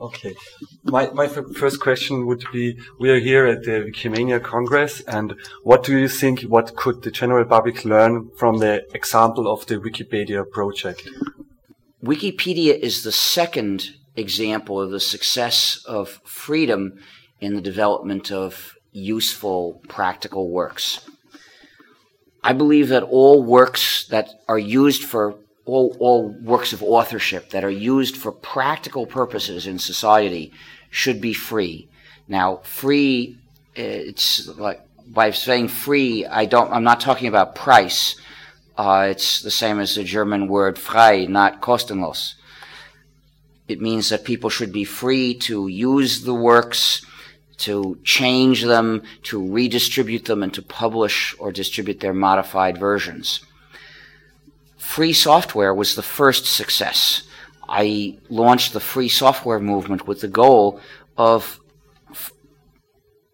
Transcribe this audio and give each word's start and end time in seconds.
Okay. 0.00 0.34
My, 0.84 1.10
my 1.10 1.26
first 1.26 1.80
question 1.80 2.26
would 2.26 2.44
be, 2.52 2.78
we 3.00 3.10
are 3.10 3.18
here 3.18 3.46
at 3.46 3.62
the 3.62 3.90
Wikimania 3.90 4.42
Congress, 4.42 5.00
and 5.02 5.34
what 5.62 5.84
do 5.84 5.96
you 5.96 6.08
think, 6.08 6.42
what 6.42 6.76
could 6.76 7.02
the 7.02 7.10
general 7.10 7.44
public 7.46 7.84
learn 7.84 8.30
from 8.36 8.58
the 8.58 8.84
example 8.94 9.50
of 9.50 9.66
the 9.66 9.76
Wikipedia 9.76 10.48
project? 10.50 11.08
Wikipedia 12.04 12.78
is 12.78 13.02
the 13.02 13.12
second 13.12 13.96
example 14.16 14.80
of 14.80 14.90
the 14.90 15.00
success 15.00 15.82
of 15.86 16.20
freedom 16.24 16.98
in 17.40 17.54
the 17.54 17.62
development 17.62 18.30
of 18.30 18.74
useful, 18.92 19.82
practical 19.88 20.50
works. 20.50 21.08
I 22.42 22.52
believe 22.52 22.88
that 22.88 23.02
all 23.02 23.42
works 23.42 24.06
that 24.08 24.28
are 24.46 24.58
used 24.58 25.04
for 25.04 25.38
all, 25.66 25.96
all 25.98 26.28
works 26.28 26.72
of 26.72 26.82
authorship 26.82 27.50
that 27.50 27.64
are 27.64 27.70
used 27.70 28.16
for 28.16 28.32
practical 28.32 29.04
purposes 29.04 29.66
in 29.66 29.78
society 29.78 30.52
should 30.90 31.20
be 31.20 31.34
free. 31.34 31.88
Now, 32.28 32.58
free, 32.62 33.36
it's 33.74 34.46
like, 34.46 34.80
by 35.08 35.32
saying 35.32 35.68
free, 35.68 36.24
I 36.24 36.46
don't, 36.46 36.72
I'm 36.72 36.84
not 36.84 37.00
talking 37.00 37.28
about 37.28 37.54
price. 37.54 38.16
Uh, 38.78 39.08
it's 39.10 39.42
the 39.42 39.50
same 39.50 39.80
as 39.80 39.94
the 39.94 40.04
German 40.04 40.48
word 40.48 40.78
frei, 40.78 41.26
not 41.26 41.60
kostenlos. 41.60 42.34
It 43.68 43.80
means 43.80 44.08
that 44.10 44.24
people 44.24 44.50
should 44.50 44.72
be 44.72 44.84
free 44.84 45.34
to 45.34 45.66
use 45.66 46.22
the 46.22 46.34
works, 46.34 47.04
to 47.58 47.98
change 48.04 48.62
them, 48.62 49.02
to 49.24 49.44
redistribute 49.44 50.26
them, 50.26 50.44
and 50.44 50.54
to 50.54 50.62
publish 50.62 51.34
or 51.40 51.50
distribute 51.50 51.98
their 51.98 52.14
modified 52.14 52.78
versions 52.78 53.40
free 54.86 55.12
software 55.12 55.74
was 55.74 55.94
the 55.94 56.02
first 56.02 56.46
success. 56.46 57.22
I 57.68 58.18
launched 58.30 58.72
the 58.72 58.80
free 58.80 59.08
software 59.08 59.58
movement 59.58 60.06
with 60.06 60.20
the 60.20 60.28
goal 60.28 60.80
of 61.16 61.60
f- 62.10 62.32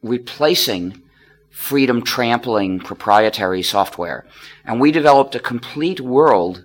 replacing 0.03 1.03
freedom 1.51 2.03
trampling 2.03 2.81
proprietary 2.81 3.63
software. 3.63 4.27
And 4.65 4.81
we 4.81 4.91
developed 4.91 5.35
a 5.35 5.41
complete 5.41 6.01
world 6.01 6.65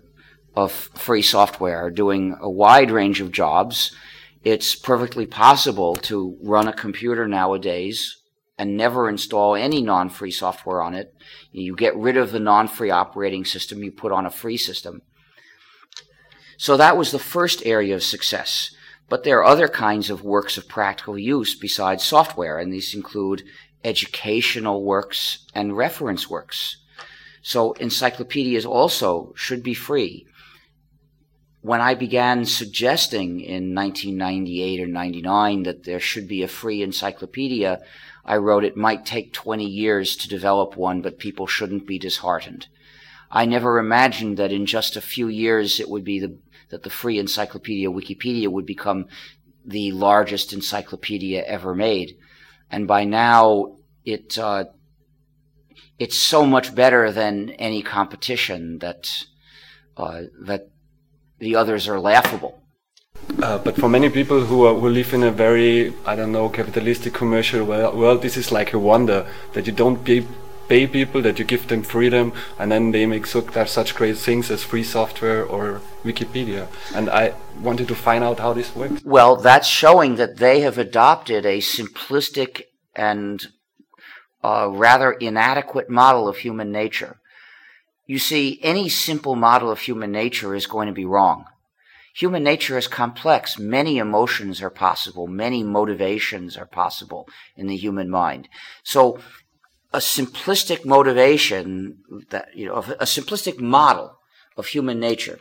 of 0.56 0.72
free 0.72 1.22
software 1.22 1.92
doing 1.92 2.36
a 2.40 2.50
wide 2.50 2.90
range 2.90 3.20
of 3.20 3.32
jobs. 3.32 3.94
It's 4.44 4.74
perfectly 4.74 5.28
possible 5.28 5.96
to 6.10 6.38
run 6.42 6.68
a 6.68 6.74
computer 6.74 7.28
nowadays 7.28 8.18
and 8.58 8.78
never 8.78 9.10
install 9.10 9.56
any 9.56 9.82
non-free 9.82 10.32
software 10.32 10.82
on 10.82 10.96
it. 10.96 11.14
You 11.62 11.76
get 11.76 11.96
rid 11.96 12.18
of 12.18 12.32
the 12.32 12.40
non-free 12.40 12.92
operating 12.92 13.44
system, 13.46 13.84
you 13.84 13.92
put 13.92 14.12
on 14.12 14.26
a 14.26 14.32
free 14.32 14.58
system. 14.58 15.02
So 16.58 16.78
that 16.78 16.98
was 16.98 17.12
the 17.12 17.20
first 17.20 17.66
area 17.66 17.96
of 17.96 18.04
success. 18.04 18.72
But 19.10 19.24
there 19.24 19.40
are 19.40 19.46
other 19.46 19.68
kinds 19.68 20.10
of 20.10 20.24
works 20.24 20.58
of 20.58 20.68
practical 20.68 21.18
use 21.18 21.56
besides 21.56 22.04
software, 22.04 22.60
and 22.60 22.72
these 22.72 22.94
include 22.94 23.44
educational 23.84 24.84
works 24.84 25.46
and 25.56 25.78
reference 25.78 26.30
works. 26.30 26.78
So 27.42 27.72
encyclopedias 27.74 28.66
also 28.66 29.34
should 29.36 29.64
be 29.64 29.74
free. 29.74 30.27
When 31.68 31.82
I 31.82 31.96
began 31.96 32.46
suggesting 32.46 33.42
in 33.42 33.76
1998 33.76 34.80
or 34.80 34.88
99 34.88 35.64
that 35.64 35.84
there 35.84 36.00
should 36.00 36.26
be 36.26 36.42
a 36.42 36.48
free 36.48 36.82
encyclopedia, 36.82 37.82
I 38.24 38.38
wrote 38.38 38.64
it 38.64 38.78
might 38.78 39.06
take 39.06 39.34
20 39.34 39.66
years 39.66 40.16
to 40.16 40.30
develop 40.30 40.78
one, 40.78 41.02
but 41.02 41.20
people 41.20 41.46
shouldn't 41.46 41.86
be 41.86 42.00
disheartened. 42.00 42.70
I 43.30 43.44
never 43.44 43.80
imagined 43.80 44.38
that 44.38 44.54
in 44.54 44.66
just 44.66 44.96
a 44.96 45.02
few 45.02 45.28
years 45.28 45.82
it 45.82 45.90
would 45.90 46.06
be 46.06 46.20
the, 46.20 46.38
that 46.70 46.84
the 46.84 46.90
free 46.90 47.20
encyclopedia 47.20 47.90
Wikipedia 47.92 48.48
would 48.48 48.66
become 48.66 49.08
the 49.66 49.92
largest 49.92 50.54
encyclopedia 50.54 51.44
ever 51.44 51.76
made. 51.76 52.18
And 52.72 52.88
by 52.88 53.04
now 53.04 53.76
it, 54.06 54.38
uh, 54.38 54.68
it's 56.00 56.16
so 56.16 56.46
much 56.46 56.74
better 56.74 57.12
than 57.12 57.50
any 57.50 57.84
competition 57.84 58.80
that, 58.80 59.26
uh, 59.98 60.22
that 60.44 60.70
the 61.40 61.56
others 61.56 61.88
are 61.88 62.00
laughable. 62.00 62.62
Uh, 63.42 63.58
but 63.58 63.76
for 63.76 63.90
many 63.90 64.10
people 64.10 64.42
who, 64.46 64.66
are, 64.66 64.74
who 64.74 64.90
live 64.90 65.14
in 65.14 65.24
a 65.24 65.32
very, 65.32 65.94
I 66.06 66.16
don't 66.16 66.32
know, 66.32 66.50
capitalistic 66.50 67.14
commercial 67.14 67.66
world, 67.66 68.22
this 68.22 68.38
is 68.38 68.52
like 68.52 68.74
a 68.74 68.80
wonder 68.80 69.28
that 69.54 69.68
you 69.68 69.74
don't 69.74 70.04
pay, 70.04 70.26
pay 70.68 70.88
people, 70.88 71.22
that 71.22 71.38
you 71.38 71.46
give 71.46 71.68
them 71.68 71.84
freedom, 71.84 72.34
and 72.58 72.72
then 72.72 72.92
they 72.92 73.06
make 73.06 73.26
so, 73.26 73.46
such 73.66 73.96
great 73.96 74.18
things 74.18 74.50
as 74.50 74.64
free 74.64 74.84
software 74.84 75.44
or 75.46 75.82
Wikipedia. 76.04 76.68
And 76.96 77.10
I 77.10 77.34
wanted 77.62 77.88
to 77.90 77.96
find 77.96 78.24
out 78.24 78.40
how 78.40 78.54
this 78.54 78.76
works. 78.76 79.04
Well, 79.04 79.36
that's 79.36 79.68
showing 79.68 80.16
that 80.16 80.38
they 80.38 80.62
have 80.62 80.78
adopted 80.78 81.46
a 81.46 81.60
simplistic 81.60 82.64
and 82.96 83.46
uh, 84.44 84.70
rather 84.72 85.12
inadequate 85.12 85.90
model 85.90 86.28
of 86.28 86.38
human 86.38 86.72
nature. 86.72 87.20
You 88.08 88.18
see, 88.18 88.60
any 88.64 88.90
simple 88.90 89.36
model 89.36 89.70
of 89.70 89.80
human 89.80 90.12
nature 90.12 90.56
is 90.56 90.66
going 90.66 90.88
to 90.88 90.94
be 90.94 91.06
wrong 91.06 91.46
human 92.18 92.44
nature 92.44 92.78
is 92.80 92.88
complex. 92.88 93.60
Many 93.60 94.00
emotions 94.00 94.62
are 94.62 94.72
possible. 94.72 95.28
Many 95.28 95.62
motivations 95.64 96.58
are 96.58 96.66
possible 96.66 97.28
in 97.56 97.68
the 97.68 97.78
human 97.78 98.10
mind. 98.10 98.50
So 98.84 99.20
a 99.94 100.00
simplistic 100.00 100.84
motivation 100.84 102.00
that, 102.32 102.48
you 102.56 102.66
know, 102.66 102.78
a 102.78 103.06
simplistic 103.06 103.60
model 103.60 104.18
of 104.58 104.68
human 104.68 105.00
nature. 105.00 105.40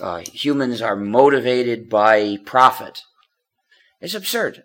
Uh, 0.00 0.18
humans 0.18 0.82
are 0.82 0.96
motivated 0.96 1.88
by 1.88 2.36
profit. 2.44 3.02
It's 4.00 4.14
absurd. 4.14 4.64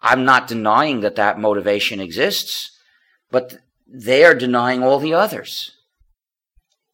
I'm 0.00 0.24
not 0.24 0.48
denying 0.48 1.00
that 1.00 1.16
that 1.16 1.38
motivation 1.38 2.00
exists, 2.00 2.70
but 3.30 3.58
they 3.86 4.24
are 4.24 4.34
denying 4.34 4.82
all 4.82 4.98
the 4.98 5.14
others. 5.14 5.73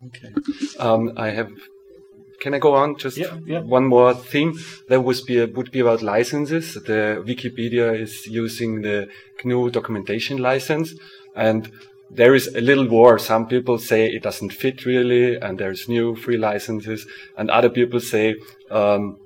Okay. 0.07 0.33
Um, 0.79 1.13
I 1.17 1.31
have 1.31 1.51
can 2.41 2.55
I 2.55 2.59
go 2.59 2.75
on? 2.75 2.97
Just 2.97 3.19
yeah, 3.19 3.37
yeah. 3.45 3.61
one 3.61 3.87
more 3.87 4.15
thing. 4.15 4.59
That 4.89 5.03
would 5.03 5.19
be, 5.27 5.45
would 5.45 5.71
be 5.71 5.81
about 5.81 6.03
licenses. 6.03 6.75
The 6.75 7.23
Wikipedia 7.27 7.99
is 8.01 8.27
using 8.27 8.81
the 8.81 9.09
GNU 9.45 9.71
documentation 9.71 10.39
license 10.39 10.95
and 11.37 11.71
there 12.11 12.35
is 12.35 12.49
a 12.49 12.61
little 12.61 12.89
war. 12.89 13.19
Some 13.19 13.47
people 13.47 13.79
say 13.79 14.07
it 14.07 14.23
doesn't 14.23 14.55
fit 14.55 14.87
really 14.87 15.37
and 15.37 15.59
there's 15.59 15.89
new 15.89 16.17
free 16.17 16.39
licenses 16.39 17.07
and 17.37 17.51
other 17.51 17.69
people 17.69 18.01
say, 18.01 18.37
um, 18.71 19.19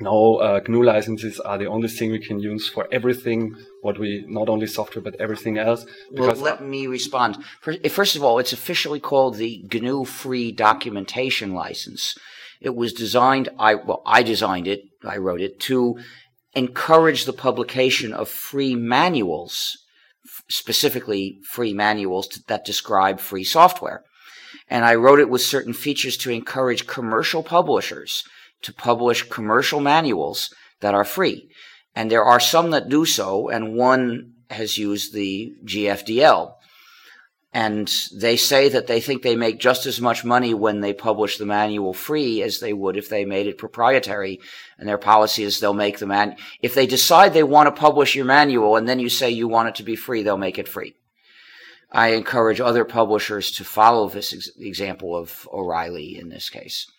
no, 0.00 0.36
uh, 0.36 0.60
GNU 0.66 0.84
licenses 0.84 1.40
are 1.40 1.58
the 1.58 1.66
only 1.66 1.88
thing 1.88 2.12
we 2.12 2.20
can 2.20 2.38
use 2.38 2.68
for 2.68 2.86
everything, 2.92 3.56
what 3.84 3.98
we, 3.98 4.24
not 4.26 4.48
only 4.48 4.66
software, 4.66 5.02
but 5.02 5.20
everything 5.20 5.58
else. 5.58 5.84
Well, 6.10 6.34
let 6.36 6.64
me 6.64 6.86
respond. 6.86 7.36
Eh, 7.66 7.90
first 7.90 8.16
of 8.16 8.24
all, 8.24 8.38
it's 8.38 8.54
officially 8.54 8.98
called 8.98 9.36
the 9.36 9.62
GNU 9.70 10.06
Free 10.06 10.52
Documentation 10.52 11.52
License. 11.52 12.16
It 12.62 12.74
was 12.74 12.94
designed, 12.94 13.50
I, 13.58 13.74
well, 13.74 14.00
I 14.06 14.22
designed 14.22 14.66
it, 14.66 14.84
I 15.04 15.18
wrote 15.18 15.42
it, 15.42 15.60
to 15.68 15.98
encourage 16.54 17.26
the 17.26 17.34
publication 17.34 18.14
of 18.14 18.30
free 18.30 18.74
manuals, 18.74 19.76
specifically 20.48 21.40
free 21.50 21.74
manuals 21.74 22.28
that 22.48 22.64
describe 22.64 23.20
free 23.20 23.44
software. 23.44 24.02
And 24.66 24.86
I 24.86 24.94
wrote 24.94 25.20
it 25.20 25.28
with 25.28 25.42
certain 25.42 25.74
features 25.74 26.16
to 26.18 26.30
encourage 26.30 26.86
commercial 26.86 27.42
publishers 27.42 28.24
to 28.62 28.72
publish 28.72 29.28
commercial 29.28 29.80
manuals 29.80 30.48
that 30.80 30.94
are 30.94 31.04
free. 31.04 31.50
And 31.94 32.10
there 32.10 32.24
are 32.24 32.40
some 32.40 32.70
that 32.70 32.88
do 32.88 33.04
so, 33.04 33.48
and 33.48 33.74
one 33.74 34.34
has 34.50 34.78
used 34.78 35.12
the 35.12 35.54
GFDL. 35.64 36.54
And 37.52 37.88
they 38.12 38.36
say 38.36 38.68
that 38.70 38.88
they 38.88 39.00
think 39.00 39.22
they 39.22 39.36
make 39.36 39.60
just 39.60 39.86
as 39.86 40.00
much 40.00 40.24
money 40.24 40.54
when 40.54 40.80
they 40.80 40.92
publish 40.92 41.38
the 41.38 41.46
manual 41.46 41.94
free 41.94 42.42
as 42.42 42.58
they 42.58 42.72
would 42.72 42.96
if 42.96 43.08
they 43.08 43.24
made 43.24 43.46
it 43.46 43.58
proprietary. 43.58 44.40
And 44.76 44.88
their 44.88 44.98
policy 44.98 45.44
is 45.44 45.60
they'll 45.60 45.72
make 45.72 45.98
the 45.98 46.06
man, 46.06 46.36
if 46.60 46.74
they 46.74 46.86
decide 46.86 47.32
they 47.32 47.44
want 47.44 47.68
to 47.68 47.80
publish 47.80 48.16
your 48.16 48.24
manual 48.24 48.74
and 48.74 48.88
then 48.88 48.98
you 48.98 49.08
say 49.08 49.30
you 49.30 49.46
want 49.46 49.68
it 49.68 49.76
to 49.76 49.84
be 49.84 49.94
free, 49.94 50.24
they'll 50.24 50.36
make 50.36 50.58
it 50.58 50.66
free. 50.66 50.96
I 51.92 52.08
encourage 52.08 52.60
other 52.60 52.84
publishers 52.84 53.52
to 53.52 53.64
follow 53.64 54.08
this 54.08 54.34
ex- 54.34 54.50
example 54.58 55.16
of 55.16 55.48
O'Reilly 55.52 56.18
in 56.18 56.30
this 56.30 56.50
case. 56.50 56.90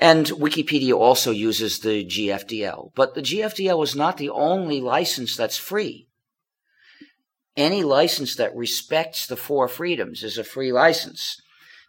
And 0.00 0.26
Wikipedia 0.26 0.94
also 0.94 1.32
uses 1.32 1.80
the 1.80 2.04
GFDL, 2.04 2.92
but 2.94 3.14
the 3.14 3.22
GFDL 3.22 3.82
is 3.82 3.96
not 3.96 4.16
the 4.16 4.30
only 4.30 4.80
license 4.80 5.36
that's 5.36 5.56
free 5.56 6.08
any 7.58 7.82
license 7.82 8.36
that 8.36 8.54
respects 8.54 9.26
the 9.26 9.36
four 9.36 9.66
freedoms 9.66 10.22
is 10.22 10.38
a 10.38 10.44
free 10.44 10.72
license. 10.72 11.42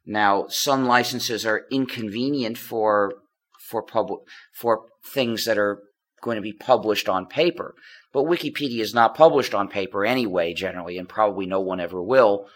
Now, 0.03 0.47
some 0.47 0.85
licenses 0.85 1.45
are 1.45 1.67
inconvenient 1.71 2.57
for 2.57 3.13
for 3.59 3.83
public 3.83 4.21
for 4.51 4.85
things 5.05 5.45
that 5.45 5.59
are 5.59 5.83
going 6.23 6.37
to 6.37 6.41
be 6.41 6.53
published 6.53 7.07
on 7.07 7.27
paper, 7.27 7.75
but 8.11 8.25
Wikipedia 8.25 8.79
is 8.79 8.95
not 8.95 9.15
published 9.15 9.53
on 9.53 9.67
paper 9.67 10.03
anyway, 10.03 10.53
generally, 10.55 10.97
and 10.97 11.07
probably 11.07 11.45
no 11.45 11.61
one 11.61 11.79
ever 11.79 12.01
will. 12.01 12.47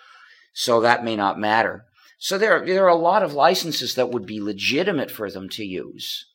So 0.54 0.82
that 0.82 1.06
may 1.06 1.16
not 1.16 1.40
matter. 1.40 1.86
So 2.24 2.38
there, 2.38 2.66
there 2.66 2.86
are 2.86 2.88
a 2.88 2.96
lot 2.96 3.22
of 3.22 3.34
licenses 3.34 3.96
that 3.96 4.10
would 4.12 4.26
be 4.26 4.40
legitimate 4.40 5.12
for 5.12 5.30
them 5.30 5.50
to 5.50 5.66
use. 5.66 6.26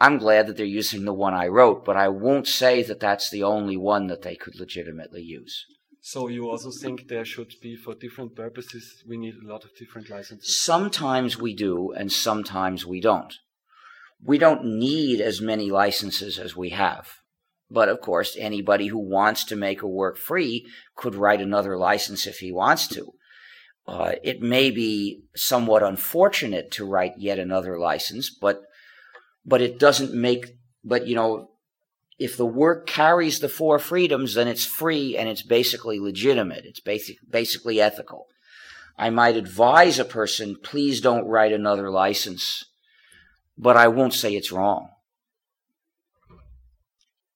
I'm 0.00 0.18
glad 0.18 0.48
that 0.48 0.56
they're 0.56 0.66
using 0.66 1.04
the 1.04 1.14
one 1.14 1.34
I 1.34 1.46
wrote, 1.46 1.84
but 1.84 1.96
I 1.96 2.08
won't 2.08 2.48
say 2.48 2.82
that 2.82 2.98
that's 2.98 3.30
the 3.30 3.44
only 3.44 3.76
one 3.76 4.08
that 4.08 4.22
they 4.22 4.34
could 4.34 4.58
legitimately 4.58 5.22
use. 5.22 5.66
So 6.00 6.26
you 6.26 6.50
also 6.50 6.72
think 6.72 7.06
there 7.06 7.24
should 7.24 7.54
be 7.62 7.76
for 7.76 7.94
different 7.94 8.34
purposes 8.34 9.04
we 9.08 9.16
need 9.16 9.36
a 9.36 9.46
lot 9.46 9.62
of 9.64 9.70
different 9.78 10.10
licenses? 10.10 10.60
Sometimes 10.60 11.38
we 11.38 11.54
do 11.54 11.92
and 11.92 12.10
sometimes 12.10 12.84
we 12.84 13.00
don't. 13.00 13.34
We 14.20 14.36
don't 14.36 14.64
need 14.64 15.20
as 15.20 15.40
many 15.40 15.70
licenses 15.70 16.40
as 16.40 16.56
we 16.56 16.70
have. 16.70 17.06
But 17.70 17.88
of 17.88 18.00
course, 18.00 18.36
anybody 18.36 18.88
who 18.88 18.98
wants 18.98 19.44
to 19.44 19.54
make 19.54 19.80
a 19.80 19.86
work 19.86 20.18
free 20.18 20.66
could 20.96 21.14
write 21.14 21.40
another 21.40 21.78
license 21.78 22.26
if 22.26 22.38
he 22.38 22.50
wants 22.50 22.88
to. 22.88 23.12
Uh, 23.86 24.12
it 24.22 24.40
may 24.40 24.70
be 24.70 25.22
somewhat 25.36 25.82
unfortunate 25.82 26.70
to 26.70 26.86
write 26.86 27.14
yet 27.18 27.38
another 27.38 27.78
license, 27.78 28.30
but 28.30 28.62
but 29.44 29.60
it 29.60 29.78
doesn't 29.78 30.14
make. 30.14 30.56
But 30.82 31.06
you 31.06 31.14
know, 31.14 31.50
if 32.18 32.36
the 32.36 32.46
work 32.46 32.86
carries 32.86 33.40
the 33.40 33.48
four 33.48 33.78
freedoms, 33.78 34.34
then 34.34 34.48
it's 34.48 34.64
free 34.64 35.16
and 35.16 35.28
it's 35.28 35.42
basically 35.42 35.98
legitimate. 35.98 36.64
It's 36.64 36.80
basic, 36.80 37.16
basically 37.28 37.80
ethical. 37.80 38.26
I 38.96 39.10
might 39.10 39.36
advise 39.36 39.98
a 39.98 40.04
person, 40.04 40.56
please 40.62 41.00
don't 41.00 41.26
write 41.26 41.52
another 41.52 41.90
license, 41.90 42.64
but 43.58 43.76
I 43.76 43.88
won't 43.88 44.14
say 44.14 44.34
it's 44.34 44.52
wrong. 44.52 44.88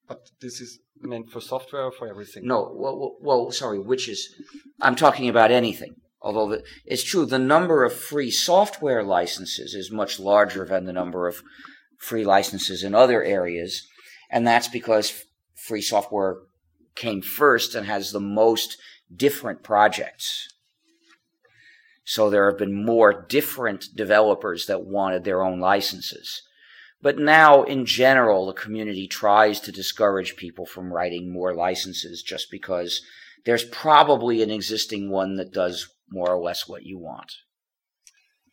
But 0.06 0.30
this 0.40 0.60
is 0.60 0.78
meant 1.00 1.30
for 1.30 1.40
software 1.40 1.84
or 1.84 1.92
for 1.92 2.08
everything? 2.08 2.46
No, 2.46 2.72
well, 2.74 3.16
well, 3.20 3.50
sorry, 3.50 3.78
which 3.78 4.08
is, 4.08 4.34
I'm 4.80 4.94
talking 4.94 5.28
about 5.28 5.50
anything. 5.50 5.96
Although 6.20 6.48
the, 6.48 6.64
it's 6.84 7.04
true, 7.04 7.26
the 7.26 7.38
number 7.38 7.84
of 7.84 7.92
free 7.92 8.30
software 8.30 9.02
licenses 9.02 9.74
is 9.74 9.90
much 9.90 10.18
larger 10.18 10.64
than 10.64 10.84
the 10.84 10.92
number 10.92 11.28
of 11.28 11.42
free 11.98 12.24
licenses 12.24 12.82
in 12.82 12.94
other 12.94 13.22
areas. 13.22 13.86
And 14.30 14.46
that's 14.46 14.68
because 14.68 15.24
free 15.54 15.82
software 15.82 16.38
came 16.94 17.22
first 17.22 17.74
and 17.74 17.86
has 17.86 18.10
the 18.10 18.20
most 18.20 18.76
different 19.14 19.62
projects. 19.62 20.48
So 22.04 22.30
there 22.30 22.48
have 22.48 22.58
been 22.58 22.84
more 22.84 23.26
different 23.28 23.86
developers 23.94 24.66
that 24.66 24.84
wanted 24.84 25.24
their 25.24 25.42
own 25.42 25.60
licenses. 25.60 26.42
But 27.00 27.18
now, 27.18 27.62
in 27.62 27.86
general, 27.86 28.46
the 28.46 28.54
community 28.54 29.06
tries 29.06 29.60
to 29.60 29.72
discourage 29.72 30.34
people 30.34 30.66
from 30.66 30.92
writing 30.92 31.32
more 31.32 31.54
licenses 31.54 32.22
just 32.22 32.50
because 32.50 33.02
there's 33.44 33.64
probably 33.64 34.42
an 34.42 34.50
existing 34.50 35.10
one 35.10 35.36
that 35.36 35.52
does 35.52 35.94
more 36.10 36.30
or 36.30 36.42
less 36.42 36.68
what 36.68 36.84
you 36.84 36.98
want. 36.98 37.32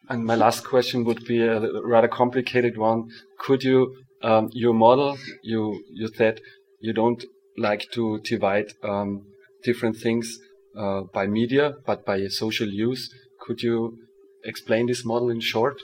And 0.10 0.24
my 0.24 0.36
last 0.36 0.64
question 0.64 1.04
would 1.06 1.26
be 1.26 1.42
a 1.42 1.60
rather 1.84 2.08
complicated 2.08 2.78
one. 2.78 3.10
Could 3.40 3.64
you, 3.64 3.96
um, 4.22 4.50
your 4.52 4.74
model, 4.74 5.18
you, 5.44 5.84
you 5.92 6.10
said 6.16 6.42
you 6.80 6.94
don't 6.94 7.24
like 7.58 7.90
to 7.94 8.20
divide 8.24 8.74
um, 8.84 9.24
different 9.64 9.98
things 9.98 10.38
uh, 10.78 11.02
by 11.14 11.26
media, 11.26 11.74
but 11.86 12.06
by 12.06 12.28
social 12.28 12.68
use. 12.68 13.10
Could 13.40 13.62
you 13.62 13.98
explain 14.44 14.86
this 14.88 15.06
model 15.06 15.30
in 15.30 15.40
short? 15.40 15.82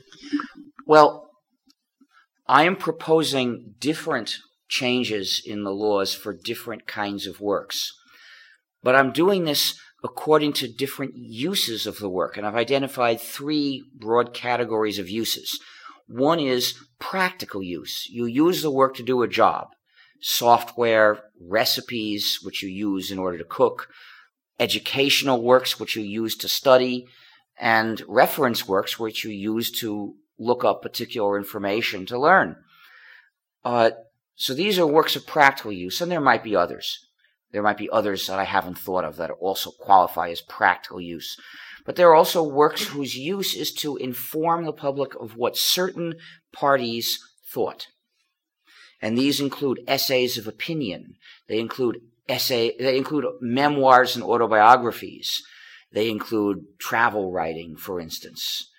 Well, 0.86 1.30
I 2.48 2.64
am 2.64 2.76
proposing 2.76 3.76
different 3.80 4.38
changes 4.68 5.42
in 5.46 5.64
the 5.64 5.72
laws 5.72 6.14
for 6.14 6.34
different 6.34 6.88
kinds 6.88 7.26
of 7.26 7.40
works. 7.40 7.92
But 8.84 8.96
I'm 8.96 9.12
doing 9.12 9.46
this 9.46 9.80
according 10.04 10.54
to 10.54 10.68
different 10.68 11.16
uses 11.16 11.86
of 11.86 12.00
the 12.00 12.10
work. 12.10 12.38
And 12.38 12.46
I've 12.46 12.56
identified 12.56 13.22
three 13.22 13.84
broad 13.94 14.34
categories 14.34 15.00
of 15.00 15.10
uses. 15.10 15.60
One 16.08 16.40
is 16.40 16.76
practical 17.00 17.62
use. 17.62 18.08
You 18.10 18.26
use 18.26 18.62
the 18.62 18.72
work 18.72 18.96
to 18.96 19.04
do 19.04 19.22
a 19.22 19.28
job. 19.28 19.68
Software, 20.20 21.24
recipes, 21.40 22.40
which 22.42 22.62
you 22.62 22.70
use 22.70 23.12
in 23.12 23.20
order 23.20 23.38
to 23.38 23.44
cook, 23.44 23.88
educational 24.60 25.42
works, 25.42 25.80
which 25.80 25.96
you 25.96 26.04
use 26.04 26.36
to 26.38 26.48
study, 26.48 27.08
and 27.60 28.04
reference 28.08 28.68
works, 28.68 29.00
which 29.00 29.24
you 29.24 29.32
use 29.32 29.72
to 29.72 30.16
look 30.38 30.64
up 30.64 30.82
particular 30.82 31.38
information 31.38 32.06
to 32.08 32.20
learn. 32.20 32.56
Uh, 33.64 33.92
so 34.36 34.54
these 34.54 34.80
are 34.80 34.88
works 34.88 35.16
of 35.16 35.28
practical 35.28 35.72
use, 35.72 36.02
and 36.02 36.12
there 36.12 36.22
might 36.22 36.44
be 36.44 36.56
others. 36.56 37.08
There 37.52 37.64
might 37.64 37.78
be 37.78 37.90
others 37.90 38.28
that 38.28 38.40
I 38.40 38.46
haven't 38.46 38.78
thought 38.78 39.04
of 39.04 39.18
that 39.18 39.32
also 39.32 39.72
qualify 39.72 40.30
as 40.30 40.42
practical 40.42 41.02
use. 41.02 41.38
But 41.86 41.96
there 41.96 42.10
are 42.10 42.16
also 42.16 42.44
works 42.44 42.88
whose 42.88 43.16
use 43.16 43.56
is 43.56 43.74
to 43.76 43.98
inform 43.98 44.66
the 44.66 44.74
public 44.74 45.16
of 45.16 45.36
what 45.36 45.58
certain 45.58 46.16
parties 46.54 47.20
thought. 47.46 47.88
And 49.02 49.18
these 49.18 49.42
include 49.42 49.84
essays 49.88 50.38
of 50.38 50.48
opinion. 50.48 51.16
They 51.48 51.60
include 51.60 52.02
essay, 52.30 52.76
they 52.78 52.98
include 52.98 53.26
memoirs 53.42 54.16
and 54.16 54.24
autobiographies. 54.24 55.44
They 55.92 56.10
include 56.10 56.80
travel 56.80 57.32
writing, 57.32 57.76
for 57.76 58.00
instance, 58.00 58.70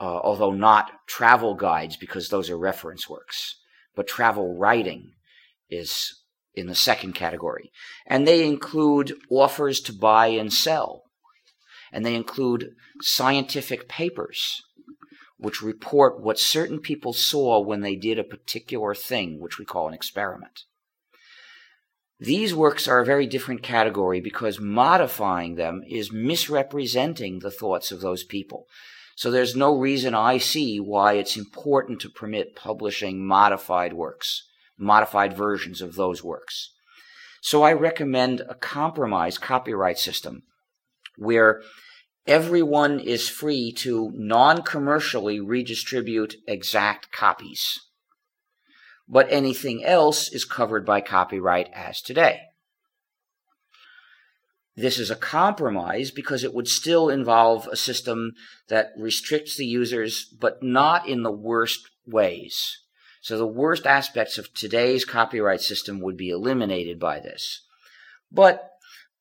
uh, 0.00 0.04
although 0.04 0.52
not 0.52 0.92
travel 1.06 1.54
guides 1.54 1.96
because 1.96 2.28
those 2.28 2.48
are 2.48 2.56
reference 2.56 3.08
works. 3.08 3.56
But 3.94 4.06
travel 4.06 4.56
writing 4.56 5.12
is 5.68 6.22
in 6.56 6.66
the 6.66 6.74
second 6.74 7.12
category. 7.12 7.70
And 8.06 8.26
they 8.26 8.46
include 8.46 9.14
offers 9.30 9.80
to 9.82 9.92
buy 9.92 10.28
and 10.28 10.52
sell. 10.52 11.04
And 11.92 12.04
they 12.04 12.14
include 12.14 12.74
scientific 13.02 13.88
papers, 13.88 14.62
which 15.38 15.62
report 15.62 16.20
what 16.20 16.38
certain 16.38 16.80
people 16.80 17.12
saw 17.12 17.60
when 17.60 17.82
they 17.82 17.94
did 17.94 18.18
a 18.18 18.24
particular 18.24 18.94
thing, 18.94 19.38
which 19.38 19.58
we 19.58 19.64
call 19.64 19.86
an 19.86 19.94
experiment. 19.94 20.62
These 22.18 22.54
works 22.54 22.88
are 22.88 23.00
a 23.00 23.04
very 23.04 23.26
different 23.26 23.62
category 23.62 24.20
because 24.20 24.58
modifying 24.58 25.56
them 25.56 25.82
is 25.86 26.10
misrepresenting 26.10 27.40
the 27.40 27.50
thoughts 27.50 27.92
of 27.92 28.00
those 28.00 28.24
people. 28.24 28.66
So 29.16 29.30
there's 29.30 29.54
no 29.54 29.76
reason 29.76 30.14
I 30.14 30.38
see 30.38 30.80
why 30.80 31.14
it's 31.14 31.36
important 31.36 32.00
to 32.00 32.10
permit 32.10 32.56
publishing 32.56 33.26
modified 33.26 33.92
works 33.92 34.44
modified 34.78 35.36
versions 35.36 35.80
of 35.80 35.94
those 35.94 36.22
works. 36.22 36.72
So 37.40 37.62
I 37.62 37.72
recommend 37.72 38.40
a 38.40 38.54
compromise 38.54 39.38
copyright 39.38 39.98
system 39.98 40.42
where 41.16 41.62
everyone 42.26 42.98
is 42.98 43.28
free 43.28 43.72
to 43.72 44.10
non-commercially 44.14 45.40
redistribute 45.40 46.34
exact 46.46 47.12
copies. 47.12 47.80
But 49.08 49.30
anything 49.30 49.84
else 49.84 50.28
is 50.28 50.44
covered 50.44 50.84
by 50.84 51.00
copyright 51.00 51.68
as 51.72 52.02
today. 52.02 52.40
This 54.74 54.98
is 54.98 55.10
a 55.10 55.16
compromise 55.16 56.10
because 56.10 56.44
it 56.44 56.52
would 56.52 56.68
still 56.68 57.08
involve 57.08 57.66
a 57.68 57.76
system 57.76 58.32
that 58.68 58.90
restricts 58.98 59.56
the 59.56 59.64
users, 59.64 60.26
but 60.38 60.62
not 60.62 61.08
in 61.08 61.22
the 61.22 61.32
worst 61.32 61.88
ways. 62.06 62.76
So 63.26 63.36
the 63.36 63.44
worst 63.44 63.88
aspects 63.88 64.38
of 64.38 64.54
today's 64.54 65.04
copyright 65.04 65.60
system 65.60 65.98
would 65.98 66.16
be 66.16 66.30
eliminated 66.30 67.00
by 67.00 67.18
this. 67.18 67.62
But 68.30 68.70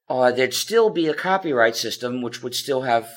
uh, 0.08 0.32
there'd 0.32 0.54
still 0.54 0.92
be 0.92 1.08
a 1.08 1.16
copyright 1.16 1.76
system 1.76 2.22
which 2.22 2.44
would 2.44 2.54
still 2.54 2.84
have 2.84 3.10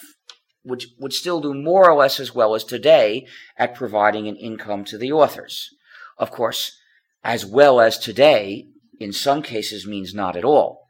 which 0.63 0.87
would 0.99 1.13
still 1.13 1.43
do 1.43 1.53
more 1.53 1.91
or 1.91 1.95
less 1.95 2.19
as 2.19 2.35
well 2.35 2.55
as 2.55 2.65
today 2.65 3.27
at 3.59 3.75
providing 3.75 4.29
an 4.29 4.37
income 4.37 4.83
to 4.85 4.97
the 4.97 5.13
authors. 5.13 5.69
Of 6.17 6.31
course, 6.31 6.79
as 7.23 7.45
well 7.45 7.81
as 7.81 7.99
today, 7.99 8.69
in 8.99 9.13
some 9.13 9.43
cases 9.43 9.87
means 9.87 10.15
not 10.15 10.37
at 10.37 10.45
all. 10.45 10.89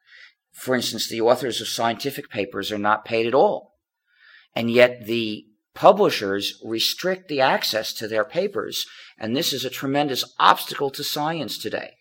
For 0.53 0.77
instance, 0.77 1.09
the 1.09 1.23
authors 1.23 1.61
of 1.61 1.67
scientific 1.67 2.31
papers 2.31 2.71
are 2.71 2.79
not 2.79 3.05
paid 3.05 3.27
at 3.27 3.35
all. 3.35 3.75
And 4.55 4.71
yet 4.71 5.07
the 5.07 5.48
publishers 5.79 6.61
restrict 6.65 7.29
the 7.29 7.41
access 7.41 7.93
to 7.93 8.09
their 8.09 8.25
papers, 8.25 8.85
and 9.17 9.37
this 9.37 9.53
is 9.53 9.65
a 9.65 9.71
tremendous 9.71 10.25
obstacle 10.37 10.91
to 10.91 11.05
science 11.05 11.57
today. 11.57 11.93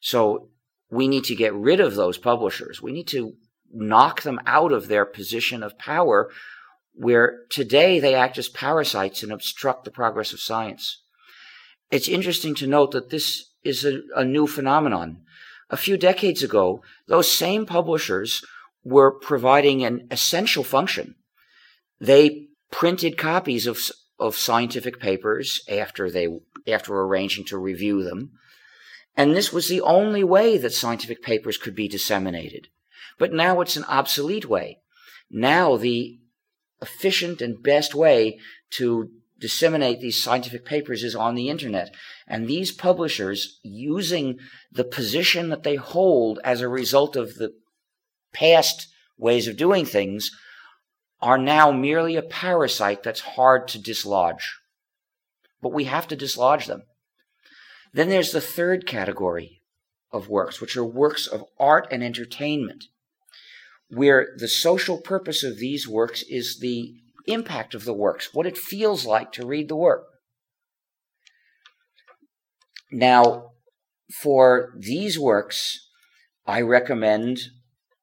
So 0.00 0.50
we 0.92 1.08
need 1.08 1.24
to 1.24 1.34
get 1.34 1.52
rid 1.52 1.80
of 1.80 1.96
those 1.96 2.18
publishers. 2.18 2.80
We 2.80 2.92
need 2.92 3.08
to 3.08 3.32
knock 3.72 4.22
them 4.22 4.38
out 4.46 4.70
of 4.70 4.86
their 4.86 5.04
position 5.04 5.64
of 5.64 5.76
power 5.76 6.30
where 6.92 7.40
today 7.50 7.98
they 7.98 8.14
act 8.14 8.38
as 8.38 8.48
parasites 8.48 9.24
and 9.24 9.32
obstruct 9.32 9.84
the 9.84 9.90
progress 9.90 10.32
of 10.32 10.38
science. 10.38 11.02
It's 11.90 12.06
interesting 12.06 12.54
to 12.56 12.68
note 12.68 12.92
that 12.92 13.10
this 13.10 13.50
is 13.64 13.84
a, 13.84 14.02
a 14.14 14.24
new 14.24 14.46
phenomenon. 14.46 15.22
A 15.68 15.76
few 15.76 15.96
decades 15.96 16.44
ago, 16.44 16.80
those 17.08 17.32
same 17.32 17.66
publishers 17.66 18.44
were 18.84 19.10
providing 19.10 19.82
an 19.82 20.06
essential 20.12 20.62
function. 20.62 21.16
They 22.00 22.50
printed 22.74 23.16
copies 23.16 23.68
of, 23.68 23.78
of 24.18 24.34
scientific 24.34 24.98
papers 24.98 25.60
after 25.70 26.10
they, 26.10 26.26
after 26.66 27.00
arranging 27.00 27.44
to 27.44 27.56
review 27.56 28.02
them. 28.02 28.32
And 29.16 29.32
this 29.32 29.52
was 29.52 29.68
the 29.68 29.80
only 29.80 30.24
way 30.24 30.58
that 30.58 30.72
scientific 30.72 31.22
papers 31.22 31.56
could 31.56 31.76
be 31.76 31.86
disseminated. 31.86 32.66
But 33.16 33.32
now 33.32 33.60
it's 33.60 33.76
an 33.76 33.84
obsolete 33.84 34.46
way. 34.46 34.80
Now 35.30 35.76
the 35.76 36.18
efficient 36.82 37.40
and 37.40 37.62
best 37.62 37.94
way 37.94 38.40
to 38.70 39.08
disseminate 39.38 40.00
these 40.00 40.20
scientific 40.20 40.64
papers 40.64 41.04
is 41.04 41.14
on 41.14 41.36
the 41.36 41.50
internet. 41.50 41.94
And 42.26 42.48
these 42.48 42.72
publishers, 42.72 43.60
using 43.62 44.40
the 44.72 44.82
position 44.82 45.48
that 45.50 45.62
they 45.62 45.76
hold 45.76 46.40
as 46.42 46.60
a 46.60 46.68
result 46.68 47.14
of 47.14 47.36
the 47.36 47.52
past 48.32 48.88
ways 49.16 49.46
of 49.46 49.56
doing 49.56 49.84
things, 49.84 50.32
are 51.24 51.38
now 51.38 51.72
merely 51.72 52.16
a 52.16 52.22
parasite 52.22 53.02
that's 53.02 53.20
hard 53.20 53.66
to 53.66 53.78
dislodge. 53.78 54.58
But 55.62 55.72
we 55.72 55.84
have 55.84 56.06
to 56.08 56.16
dislodge 56.16 56.66
them. 56.66 56.82
Then 57.94 58.10
there's 58.10 58.32
the 58.32 58.42
third 58.42 58.86
category 58.86 59.62
of 60.12 60.28
works, 60.28 60.60
which 60.60 60.76
are 60.76 60.84
works 60.84 61.26
of 61.26 61.44
art 61.58 61.88
and 61.90 62.04
entertainment, 62.04 62.84
where 63.88 64.34
the 64.36 64.48
social 64.48 65.00
purpose 65.00 65.42
of 65.42 65.58
these 65.58 65.88
works 65.88 66.22
is 66.28 66.58
the 66.58 66.92
impact 67.26 67.74
of 67.74 67.86
the 67.86 67.94
works, 67.94 68.34
what 68.34 68.46
it 68.46 68.58
feels 68.58 69.06
like 69.06 69.32
to 69.32 69.46
read 69.46 69.70
the 69.70 69.76
work. 69.76 70.04
Now, 72.92 73.52
for 74.20 74.74
these 74.76 75.18
works, 75.18 75.88
I 76.46 76.60
recommend 76.60 77.48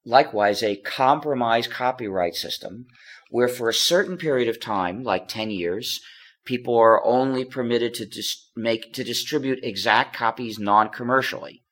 likewise 0.03 0.63
a 0.63 0.77
compromise 0.77 1.67
copyright 1.67 2.33
system 2.33 2.87
where 3.31 3.47
for 3.47 3.69
a 3.69 3.73
certain 3.73 4.17
period 4.17 4.47
of 4.47 4.59
time, 4.59 5.03
like 5.03 5.27
10 5.27 5.50
years, 5.50 6.01
people 6.45 6.77
are 6.77 7.03
only 7.03 7.45
permitted 7.45 7.93
to 7.95 8.05
dis- 8.05 8.50
make 8.55 8.93
to 8.93 9.03
distribute 9.03 9.59
exact 9.63 10.15
copies 10.15 10.59
non-commercially. 10.59 11.63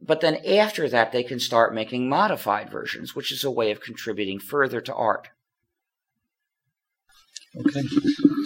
But 0.00 0.20
then 0.20 0.36
after 0.46 0.88
that, 0.88 1.12
they 1.12 1.22
can 1.22 1.40
start 1.40 1.74
making 1.74 2.08
modified 2.08 2.70
versions, 2.70 3.14
which 3.14 3.32
is 3.32 3.42
a 3.44 3.50
way 3.50 3.70
of 3.70 3.80
contributing 3.80 4.38
further 4.38 4.80
to 4.82 4.94
art. 4.94 5.28
Okay. 7.56 7.82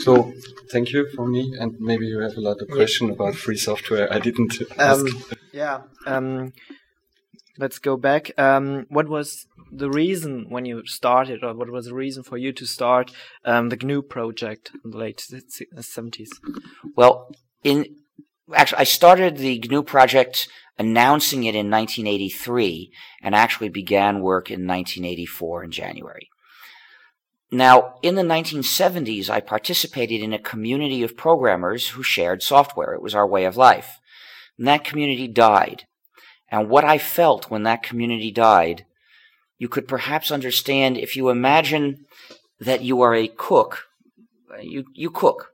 So 0.01 0.33
thank 0.71 0.93
you 0.93 1.09
for 1.15 1.27
me, 1.27 1.55
and 1.59 1.77
maybe 1.81 2.07
you 2.07 2.21
have 2.21 2.37
a 2.37 2.41
lot 2.41 2.61
of 2.61 2.69
question 2.69 3.09
yeah. 3.09 3.15
about 3.15 3.35
free 3.35 3.57
software. 3.57 4.13
I 4.13 4.19
didn't 4.19 4.59
um, 4.79 5.07
yeah. 5.53 5.83
Um, 6.07 6.53
let's 7.59 7.79
go 7.79 7.97
back. 7.97 8.31
Um, 8.39 8.87
what 8.89 9.09
was 9.09 9.47
the 9.71 9.91
reason 9.91 10.47
when 10.49 10.65
you 10.65 10.87
started, 10.87 11.43
or 11.43 11.55
what 11.55 11.71
was 11.71 11.87
the 11.87 11.95
reason 11.95 12.23
for 12.23 12.39
you 12.39 12.53
to 12.53 12.67
start 12.67 13.13
um, 13.45 13.69
the 13.69 13.77
GNU 13.77 14.03
project 14.03 14.71
in 14.85 14.93
the 14.93 14.99
late 14.99 15.21
seventies? 15.81 16.31
Well, 16.97 17.31
in 17.63 17.97
actually, 18.55 18.79
I 18.79 18.85
started 18.85 19.37
the 19.37 19.63
GNU 19.69 19.83
project 19.83 20.49
announcing 20.79 21.45
it 21.45 21.57
in 21.57 21.71
1983, 21.71 22.93
and 23.23 23.35
actually 23.35 23.69
began 23.69 24.21
work 24.21 24.49
in 24.49 24.67
1984 24.67 25.65
in 25.65 25.71
January. 25.73 26.29
Now, 27.51 27.95
in 28.03 28.15
the 28.15 28.23
1970s, 28.23 29.31
I 29.31 29.41
participated 29.41 30.21
in 30.21 30.33
a 30.33 30.39
community 30.39 31.03
of 31.03 31.17
programmers 31.17 31.89
who 31.89 32.03
shared 32.03 32.43
software. 32.43 32.93
It 32.93 33.03
was 33.03 33.15
our 33.15 33.27
way 33.27 33.45
of 33.45 33.57
life. 33.57 33.99
And 34.59 34.69
that 34.69 34.85
community 34.85 35.27
died. 35.27 35.87
And 36.51 36.69
what 36.69 36.85
I 36.85 36.99
felt 36.99 37.51
when 37.51 37.65
that 37.65 37.83
community 37.83 38.31
died, 38.31 38.87
you 39.59 39.69
could 39.69 39.89
perhaps 39.89 40.31
understand 40.31 40.97
if 40.97 41.17
you 41.17 41.29
imagine 41.29 42.07
that 42.61 42.83
you 42.83 43.01
are 43.03 43.15
a 43.15 43.29
cook. 43.29 43.85
You, 44.61 44.85
you 44.95 45.11
cook 45.11 45.53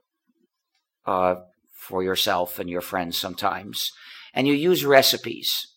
uh, 1.05 1.35
for 1.75 2.03
yourself 2.03 2.59
and 2.59 2.69
your 2.69 2.81
friends 2.81 3.17
sometimes, 3.17 3.91
and 4.33 4.47
you 4.47 4.53
use 4.53 4.85
recipes. 4.85 5.67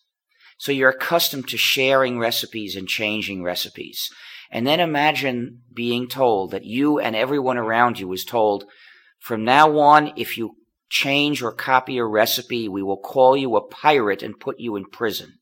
So 0.57 0.71
you're 0.71 0.89
accustomed 0.89 1.47
to 1.49 1.57
sharing 1.57 2.19
recipes 2.19 2.75
and 2.75 2.87
changing 2.87 3.43
recipes. 3.43 4.09
And 4.51 4.65
then 4.65 4.79
imagine 4.79 5.61
being 5.73 6.07
told 6.07 6.51
that 6.51 6.65
you 6.65 6.99
and 6.99 7.15
everyone 7.15 7.57
around 7.57 7.99
you 7.99 8.11
is 8.13 8.25
told, 8.25 8.65
from 9.19 9.43
now 9.43 9.77
on, 9.79 10.11
if 10.15 10.37
you 10.37 10.55
change 10.89 11.41
or 11.41 11.51
copy 11.51 11.97
a 11.97 12.05
recipe, 12.05 12.67
we 12.67 12.83
will 12.83 12.97
call 12.97 13.37
you 13.37 13.55
a 13.55 13.67
pirate 13.67 14.23
and 14.23 14.39
put 14.39 14.59
you 14.59 14.75
in 14.75 14.85
prison. 14.85 15.39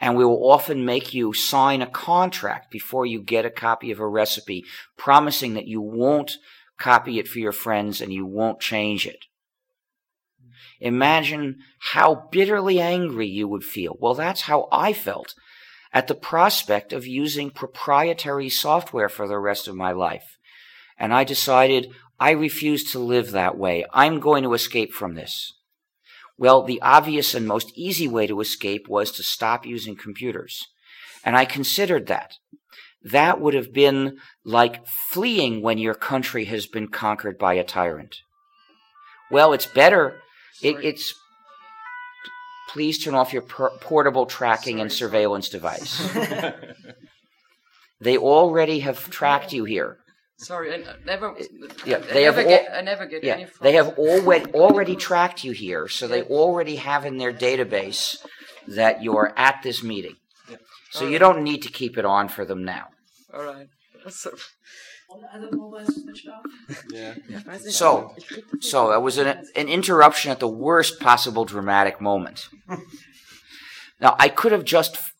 And 0.00 0.16
we 0.16 0.24
will 0.24 0.50
often 0.50 0.84
make 0.84 1.14
you 1.14 1.32
sign 1.32 1.80
a 1.80 1.86
contract 1.86 2.70
before 2.70 3.06
you 3.06 3.22
get 3.22 3.46
a 3.46 3.50
copy 3.50 3.92
of 3.92 4.00
a 4.00 4.06
recipe, 4.06 4.64
promising 4.96 5.54
that 5.54 5.68
you 5.68 5.80
won't 5.80 6.38
copy 6.76 7.20
it 7.20 7.28
for 7.28 7.38
your 7.38 7.52
friends 7.52 8.00
and 8.00 8.12
you 8.12 8.26
won't 8.26 8.58
change 8.58 9.06
it. 9.06 9.26
Imagine 10.80 11.60
how 11.78 12.28
bitterly 12.32 12.80
angry 12.80 13.28
you 13.28 13.46
would 13.46 13.62
feel. 13.62 13.96
Well, 14.00 14.14
that's 14.14 14.42
how 14.42 14.66
I 14.72 14.92
felt 14.92 15.34
at 15.92 16.08
the 16.08 16.14
prospect 16.16 16.92
of 16.92 17.06
using 17.06 17.50
proprietary 17.50 18.48
software 18.48 19.08
for 19.08 19.28
the 19.28 19.38
rest 19.38 19.68
of 19.68 19.76
my 19.76 19.92
life. 19.92 20.38
And 20.98 21.14
I 21.14 21.22
decided 21.22 21.92
I 22.22 22.30
refuse 22.30 22.92
to 22.92 23.00
live 23.00 23.32
that 23.32 23.58
way. 23.58 23.84
I'm 23.92 24.20
going 24.20 24.44
to 24.44 24.54
escape 24.54 24.92
from 24.92 25.16
this. 25.16 25.54
Well, 26.38 26.62
the 26.62 26.80
obvious 26.80 27.34
and 27.34 27.48
most 27.48 27.76
easy 27.76 28.06
way 28.06 28.28
to 28.28 28.40
escape 28.40 28.86
was 28.88 29.10
to 29.12 29.24
stop 29.24 29.66
using 29.66 29.96
computers. 29.96 30.68
And 31.24 31.36
I 31.36 31.44
considered 31.44 32.06
that. 32.06 32.34
That 33.02 33.40
would 33.40 33.54
have 33.54 33.72
been 33.72 34.18
like 34.44 34.86
fleeing 34.86 35.62
when 35.62 35.78
your 35.78 35.94
country 35.94 36.44
has 36.44 36.68
been 36.68 36.86
conquered 36.86 37.38
by 37.38 37.54
a 37.54 37.64
tyrant. 37.64 38.18
Well, 39.28 39.52
it's 39.52 39.66
better. 39.66 40.20
It, 40.62 40.76
it's 40.80 41.12
please 42.68 43.02
turn 43.02 43.16
off 43.16 43.32
your 43.32 43.42
per- 43.42 43.76
portable 43.80 44.26
tracking 44.26 44.78
and 44.78 44.92
surveillance 44.92 45.48
device. 45.48 46.08
they 48.00 48.16
already 48.16 48.78
have 48.78 49.10
tracked 49.10 49.52
you 49.52 49.64
here. 49.64 49.98
Sorry, 50.42 50.74
I 50.74 50.84
never. 51.06 51.30
Uh, 51.30 51.44
yeah, 51.86 51.98
they 51.98 52.24
have. 52.24 52.36
Al- 52.36 52.44
get, 52.44 52.68
I 52.74 52.80
never 52.80 53.06
get 53.06 53.22
yeah, 53.22 53.46
they 53.60 53.74
have 53.74 53.96
already 53.98 54.50
already 54.52 54.96
tracked 54.96 55.44
you 55.44 55.52
here, 55.52 55.88
so 55.88 56.08
they 56.08 56.22
already 56.22 56.76
have 56.76 57.06
in 57.06 57.16
their 57.16 57.32
database 57.32 58.24
that 58.66 59.02
you're 59.02 59.32
at 59.36 59.62
this 59.62 59.82
meeting. 59.82 60.16
Yeah. 60.50 60.56
So 60.90 61.06
you 61.06 61.18
don't 61.18 61.42
need 61.42 61.62
to 61.62 61.70
keep 61.70 61.96
it 61.96 62.04
on 62.04 62.28
for 62.28 62.44
them 62.44 62.64
now. 62.64 62.88
All 63.32 63.44
right. 63.44 63.68
So, 64.08 64.32
yeah. 66.90 67.14
So, 67.68 68.14
so 68.60 68.88
that 68.88 69.02
was 69.02 69.18
an, 69.18 69.44
an 69.54 69.68
interruption 69.68 70.30
at 70.30 70.40
the 70.40 70.48
worst 70.48 71.00
possible 71.00 71.44
dramatic 71.44 72.00
moment. 72.00 72.48
now, 74.00 74.16
I 74.18 74.30
could 74.30 74.52
have 74.52 74.64
just 74.64 75.11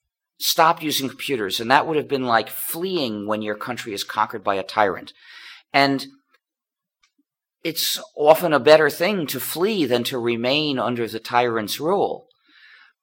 stopped 0.43 0.83
using 0.83 1.09
computers, 1.09 1.61
and 1.61 1.71
that 1.71 1.87
would 1.87 1.97
have 1.97 2.09
been 2.09 2.27
like 2.27 2.49
fleeing 2.49 3.27
when 3.27 3.43
your 3.43 3.55
country 3.55 3.93
is 3.93 4.05
conquered 4.05 4.43
by 4.43 4.57
a 4.57 4.63
tyrant. 4.63 5.13
And 5.73 6.07
it's 7.63 8.01
often 8.17 8.53
a 8.53 8.61
better 8.61 8.91
thing 8.91 9.27
to 9.29 9.39
flee 9.39 9.85
than 9.85 10.03
to 10.05 10.19
remain 10.19 10.79
under 10.79 11.07
the 11.07 11.21
tyrant's 11.21 11.79
rule. 11.79 12.27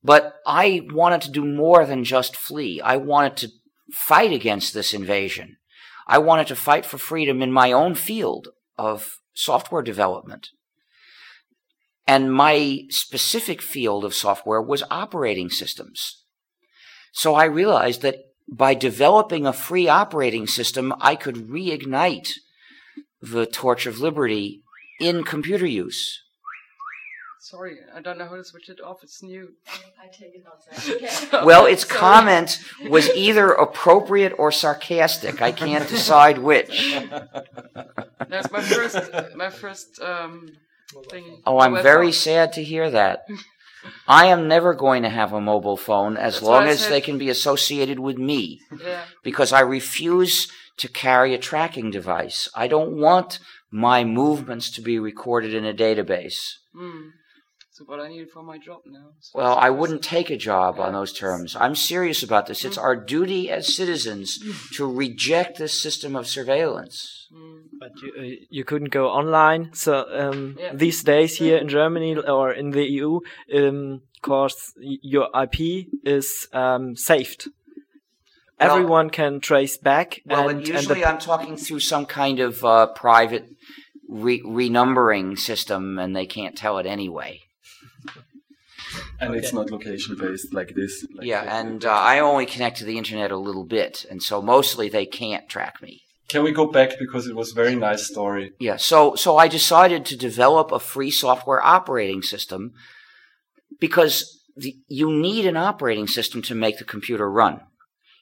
But 0.04 0.36
I 0.46 0.82
wanted 0.92 1.22
to 1.22 1.32
do 1.32 1.46
more 1.46 1.86
than 1.86 2.04
just 2.04 2.36
flee. 2.36 2.82
I 2.82 2.98
wanted 2.98 3.38
to 3.38 3.50
fight 3.94 4.34
against 4.34 4.74
this 4.74 4.94
invasion. 4.94 5.58
I 6.08 6.18
wanted 6.18 6.48
to 6.48 6.56
fight 6.56 6.86
for 6.86 6.98
freedom 6.98 7.42
in 7.42 7.52
my 7.52 7.72
own 7.72 7.96
field 7.96 8.50
of 8.78 9.10
software 9.34 9.82
development. 9.82 10.50
And 12.06 12.34
my 12.34 12.82
specific 12.90 13.62
field 13.62 14.04
of 14.04 14.14
software 14.14 14.62
was 14.62 14.84
operating 14.90 15.50
systems. 15.50 16.26
So 17.12 17.36
I 17.36 17.46
realized 17.46 18.02
that 18.02 18.26
by 18.48 18.74
developing 18.74 19.46
a 19.46 19.54
free 19.54 19.88
operating 19.88 20.48
system, 20.48 20.94
I 21.00 21.16
could 21.16 21.50
reignite 21.50 22.32
the 23.22 23.46
torch 23.46 23.86
of 23.86 24.00
liberty 24.00 24.62
in 25.00 25.24
computer 25.24 25.66
use. 25.66 26.22
Sorry, 27.42 27.78
I 27.96 28.02
don't 28.02 28.18
know 28.20 28.28
how 28.28 28.36
to 28.36 28.44
switch 28.44 28.70
it 28.70 28.80
off. 28.80 29.02
It's 29.02 29.24
new. 29.24 29.54
I 29.68 30.08
take 30.12 30.36
it 30.36 30.46
off. 30.46 31.44
well, 31.46 31.66
its 31.66 31.88
Sorry. 31.88 32.00
comment 32.00 32.60
was 32.90 33.10
either 33.12 33.52
appropriate 33.54 34.34
or 34.38 34.52
sarcastic. 34.52 35.42
I 35.42 35.52
can't 35.52 35.88
decide 35.98 36.38
which. 36.38 36.96
That's 38.28 38.52
my 38.52 38.62
first. 38.62 38.98
My 39.36 39.50
first 39.50 40.02
um, 40.02 40.50
thing. 41.10 41.42
Oh, 41.46 41.60
I'm 41.60 41.82
very 41.82 42.12
sad 42.12 42.54
to 42.54 42.64
hear 42.64 42.92
that. 42.92 43.26
I 44.08 44.26
am 44.26 44.48
never 44.48 44.74
going 44.74 45.04
to 45.04 45.10
have 45.10 45.34
a 45.34 45.42
mobile 45.42 45.78
phone 45.78 46.18
as 46.18 46.36
That's 46.36 46.46
long 46.46 46.68
as 46.68 46.90
they 46.90 47.02
can 47.02 47.18
be 47.18 47.30
associated 47.30 48.00
with 48.00 48.18
me. 48.18 48.62
Yeah. 48.84 49.04
Because 49.24 49.54
I 49.54 49.62
refuse 49.62 50.52
to 50.78 50.88
carry 50.88 51.34
a 51.34 51.38
tracking 51.38 51.92
device. 51.92 52.50
I 52.56 52.68
don't 52.68 52.98
want 52.98 53.40
my 53.72 54.04
movements 54.04 54.70
to 54.72 54.82
be 54.82 55.00
recorded 55.00 55.54
in 55.54 55.66
a 55.66 55.74
database. 55.74 56.54
Mm. 56.76 57.12
So 57.80 57.86
what 57.86 58.02
I 58.02 58.10
need 58.10 58.30
for 58.30 58.44
my 58.44 58.58
job 58.58 58.82
now. 58.86 59.12
So 59.22 59.40
well, 59.40 59.56
I 59.56 59.70
wouldn't 59.70 60.04
take 60.04 60.30
a 60.30 60.36
job 60.36 60.76
yeah. 60.78 60.84
on 60.84 60.92
those 60.92 61.14
terms. 61.14 61.56
I'm 61.56 61.76
serious 61.76 62.22
about 62.24 62.48
this. 62.48 62.66
It's 62.66 62.78
mm. 62.78 62.84
our 62.84 62.94
duty 62.94 63.50
as 63.50 63.74
citizens 63.74 64.38
to 64.74 64.86
reject 64.86 65.60
this 65.60 65.82
system 65.82 66.14
of 66.14 66.28
surveillance. 66.28 67.30
Mm. 67.34 67.62
But 67.80 67.92
you, 68.02 68.14
uh, 68.20 68.46
you 68.50 68.66
couldn't 68.66 68.90
go 68.90 69.08
online. 69.08 69.70
So 69.72 70.06
um, 70.12 70.58
yeah. 70.60 70.74
these 70.74 71.02
days 71.04 71.38
here 71.38 71.56
in 71.56 71.70
Germany 71.70 72.18
or 72.18 72.52
in 72.52 72.72
the 72.72 72.84
EU, 72.84 73.22
um, 73.56 74.02
course 74.22 74.74
your 74.82 75.30
IP 75.34 75.88
is 76.04 76.50
um, 76.52 76.98
saved. 76.98 77.48
Well, 78.60 78.72
Everyone 78.72 79.10
can 79.10 79.40
trace 79.40 79.78
back. 79.78 80.20
Well, 80.26 80.50
and, 80.50 80.68
usually 80.68 81.04
and 81.04 81.14
I'm 81.14 81.18
talking 81.18 81.56
through 81.56 81.80
some 81.80 82.06
kind 82.06 82.42
of 82.42 82.66
uh, 82.66 82.88
private 82.88 83.48
re- 84.10 84.44
renumbering 84.44 85.40
system 85.40 85.98
and 85.98 86.14
they 86.14 86.26
can't 86.26 86.58
tell 86.58 86.78
it 86.78 86.86
anyway. 86.86 87.40
And 89.22 89.32
okay. 89.32 89.40
it's 89.40 89.54
not 89.54 89.70
location 89.70 90.16
based 90.16 90.54
like 90.54 90.76
this. 90.76 91.06
Like 91.14 91.28
yeah, 91.28 91.60
and 91.60 91.84
uh, 91.84 91.92
I 91.92 92.20
only 92.20 92.46
connect 92.46 92.78
to 92.78 92.86
the 92.86 92.98
internet 92.98 93.32
a 93.32 93.38
little 93.38 93.66
bit, 93.66 94.06
and 94.10 94.24
so 94.24 94.42
mostly 94.42 94.88
they 94.88 95.06
can't 95.06 95.50
track 95.50 95.82
me. 95.82 96.04
Can 96.30 96.44
we 96.44 96.52
go 96.52 96.68
back 96.68 96.92
because 97.00 97.28
it 97.28 97.36
was 97.36 97.52
a 97.52 97.56
very 97.56 97.76
nice 97.76 98.08
story? 98.08 98.54
Yeah, 98.60 98.78
so 98.78 99.16
so 99.16 99.36
I 99.38 99.48
decided 99.48 100.06
to 100.06 100.16
develop 100.16 100.72
a 100.72 100.80
free 100.80 101.12
software 101.12 101.66
operating 101.66 102.22
system 102.22 102.74
because 103.80 104.40
the, 104.56 104.76
you 104.88 105.12
need 105.12 105.46
an 105.46 105.58
operating 105.58 106.08
system 106.08 106.42
to 106.44 106.56
make 106.56 106.78
the 106.78 106.84
computer 106.86 107.30
run. 107.30 107.62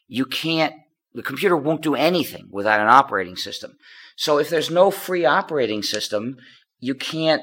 You 0.08 0.25
can't 0.25 0.74
the 1.13 1.24
computer 1.24 1.58
won't 1.58 1.82
do 1.82 1.96
anything 1.96 2.48
without 2.51 2.80
an 2.80 2.88
operating 2.88 3.36
system. 3.36 3.75
So 4.16 4.38
if 4.38 4.50
there's 4.50 4.70
no 4.70 4.92
free 4.92 5.25
operating 5.25 5.84
system, 5.84 6.38
you 6.80 6.96
can't 6.96 7.42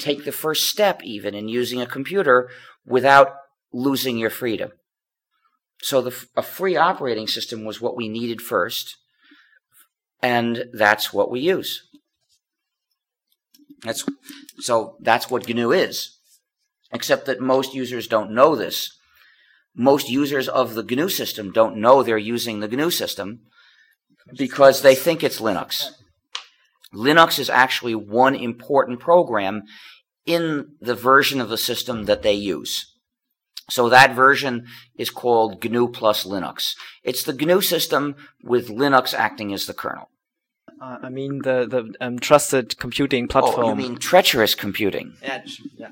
take 0.00 0.24
the 0.24 0.32
first 0.32 0.66
step 0.66 1.02
even 1.04 1.34
in 1.34 1.48
using 1.48 1.80
a 1.80 1.86
computer 1.86 2.50
without 2.84 3.34
losing 3.72 4.18
your 4.18 4.30
freedom. 4.30 4.72
So 5.82 6.02
the, 6.02 6.26
a 6.36 6.42
free 6.42 6.76
operating 6.76 7.26
system 7.26 7.64
was 7.64 7.80
what 7.80 7.96
we 7.96 8.08
needed 8.08 8.42
first, 8.42 8.96
and 10.22 10.64
that's 10.72 11.12
what 11.12 11.30
we 11.30 11.40
use. 11.40 11.82
That's 13.82 14.04
so 14.58 14.96
that's 15.00 15.30
what 15.30 15.48
GNU 15.48 15.72
is. 15.72 16.18
Except 16.92 17.26
that 17.26 17.40
most 17.40 17.72
users 17.72 18.06
don't 18.06 18.32
know 18.32 18.56
this. 18.56 18.98
Most 19.74 20.10
users 20.10 20.48
of 20.48 20.74
the 20.74 20.82
GNU 20.82 21.08
system 21.08 21.52
don't 21.52 21.76
know 21.76 22.02
they're 22.02 22.18
using 22.18 22.60
the 22.60 22.68
GNU 22.68 22.90
system 22.90 23.40
because 24.36 24.82
they 24.82 24.94
think 24.94 25.22
it's 25.22 25.40
Linux. 25.40 25.90
Linux 26.94 27.38
is 27.38 27.50
actually 27.50 27.94
one 27.94 28.34
important 28.34 29.00
program 29.00 29.62
in 30.26 30.72
the 30.80 30.94
version 30.94 31.40
of 31.40 31.48
the 31.48 31.58
system 31.58 32.04
that 32.04 32.22
they 32.22 32.34
use. 32.34 32.94
So 33.68 33.88
that 33.88 34.14
version 34.14 34.66
is 34.96 35.10
called 35.10 35.62
GNU 35.64 35.88
plus 35.88 36.24
Linux. 36.24 36.74
It's 37.04 37.22
the 37.22 37.32
GNU 37.32 37.60
system 37.60 38.16
with 38.42 38.68
Linux 38.68 39.14
acting 39.14 39.52
as 39.52 39.66
the 39.66 39.74
kernel. 39.74 40.10
Uh, 40.82 40.98
I 41.02 41.08
mean 41.10 41.42
the 41.42 41.66
the 41.66 41.94
um, 42.00 42.18
trusted 42.18 42.78
computing 42.78 43.28
platform. 43.28 43.66
Oh, 43.66 43.68
you 43.70 43.76
mean 43.76 43.96
treacherous 43.98 44.54
computing? 44.54 45.14
Yeah. 45.22 45.42
yeah. 45.76 45.90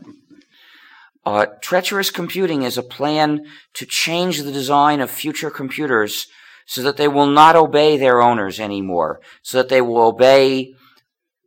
Uh, 1.27 1.47
treacherous 1.61 2.11
computing 2.11 2.63
is 2.63 2.79
a 2.79 2.83
plan 2.83 3.45
to 3.75 3.85
change 3.85 4.43
the 4.43 4.53
design 4.53 5.01
of 5.01 5.11
future 5.11 5.51
computers 5.51 6.27
so 6.65 6.83
that 6.83 6.97
they 6.97 7.09
will 7.09 7.27
not 7.27 7.55
obey 7.55 7.99
their 7.99 8.23
owners 8.23 8.59
anymore, 8.59 9.21
so 9.43 9.59
that 9.59 9.69
they 9.69 9.83
will 9.83 9.99
obey 9.99 10.75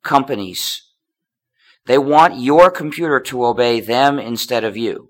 companies. 0.04 0.84
They 1.86 1.98
want 1.98 2.40
your 2.40 2.70
computer 2.72 3.20
to 3.22 3.46
obey 3.46 3.80
them 3.80 4.20
instead 4.20 4.64
of 4.64 4.78
you. 4.78 5.10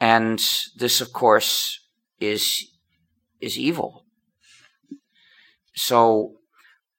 And 0.00 0.42
this, 0.76 1.00
of 1.00 1.12
course, 1.12 1.80
is, 2.18 2.70
is 3.40 3.58
evil. 3.58 4.06
So 5.74 6.36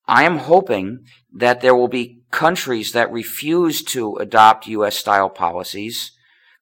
I 0.08 0.24
am 0.24 0.38
hoping 0.38 1.06
that 1.34 1.62
there 1.62 1.75
will 1.75 1.88
be 1.88 2.22
countries 2.32 2.92
that 2.92 3.12
refuse 3.12 3.84
to 3.84 4.16
adopt 4.18 4.68
U.S. 4.68 4.98
style 4.98 5.30
policies, 5.30 6.12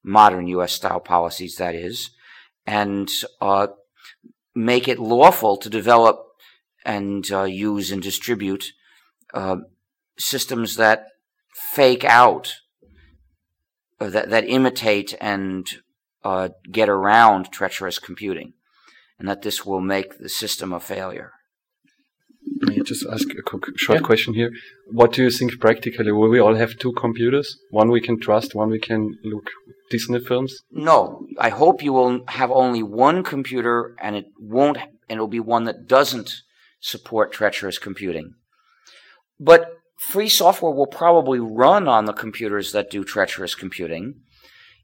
modern 0.04 0.48
U.S. 0.48 0.74
style 0.74 1.00
policies, 1.00 1.56
that 1.56 1.75
is, 1.75 2.12
and 2.66 3.10
uh, 3.42 3.68
make 4.54 4.88
it 4.88 5.00
lawful 5.00 5.58
to 5.58 5.70
develop 5.70 6.25
and 6.86 7.30
uh, 7.32 7.44
use 7.44 7.92
and 7.92 8.01
distribute 8.01 8.74
uh, 9.33 9.57
systems 10.17 10.75
that 10.75 11.07
fake 11.74 12.03
out, 12.03 12.55
uh, 14.00 14.09
that, 14.09 14.29
that 14.29 14.48
imitate 14.48 15.15
and 15.19 15.67
uh, 16.24 16.50
get 16.71 16.89
around 16.89 17.51
treacherous 17.51 17.99
computing, 17.99 18.54
and 19.17 19.27
that 19.27 19.41
this 19.41 19.65
will 19.65 19.82
make 19.82 20.17
the 20.19 20.30
system 20.30 20.73
a 20.73 20.80
failure. 20.80 21.34
May 22.62 22.75
I 22.75 22.80
just 22.80 23.06
ask 23.06 23.30
a 23.38 23.41
quick, 23.41 23.77
short 23.77 23.99
yeah. 23.99 24.06
question 24.06 24.34
here? 24.34 24.51
What 24.91 25.13
do 25.13 25.23
you 25.23 25.30
think 25.30 25.60
practically? 25.60 26.12
Will 26.12 26.30
we 26.30 26.39
all 26.39 26.56
have 26.56 26.77
two 26.77 26.93
computers? 26.93 27.58
One 27.69 27.89
we 27.89 28.01
can 28.01 28.19
trust, 28.19 28.56
one 28.56 28.69
we 28.69 28.80
can 28.80 29.17
look 29.23 29.49
Disney 29.89 30.19
films? 30.19 30.63
No. 30.71 31.25
I 31.39 31.49
hope 31.49 31.84
you 31.84 31.93
will 31.93 32.21
have 32.27 32.51
only 32.51 32.84
one 32.84 33.23
computer 33.23 33.95
and 34.01 34.15
it 34.15 34.25
won't, 34.39 34.77
and 34.77 35.17
it'll 35.17 35.27
be 35.27 35.39
one 35.39 35.65
that 35.65 35.88
doesn't 35.88 36.41
support 36.80 37.32
treacherous 37.32 37.77
computing. 37.77 38.34
But 39.39 39.69
free 39.97 40.30
software 40.30 40.73
will 40.73 40.88
probably 40.88 41.39
run 41.39 41.88
on 41.88 42.06
the 42.06 42.13
computers 42.13 42.71
that 42.71 42.89
do 42.89 43.04
treacherous 43.04 43.56
computing. 43.56 44.21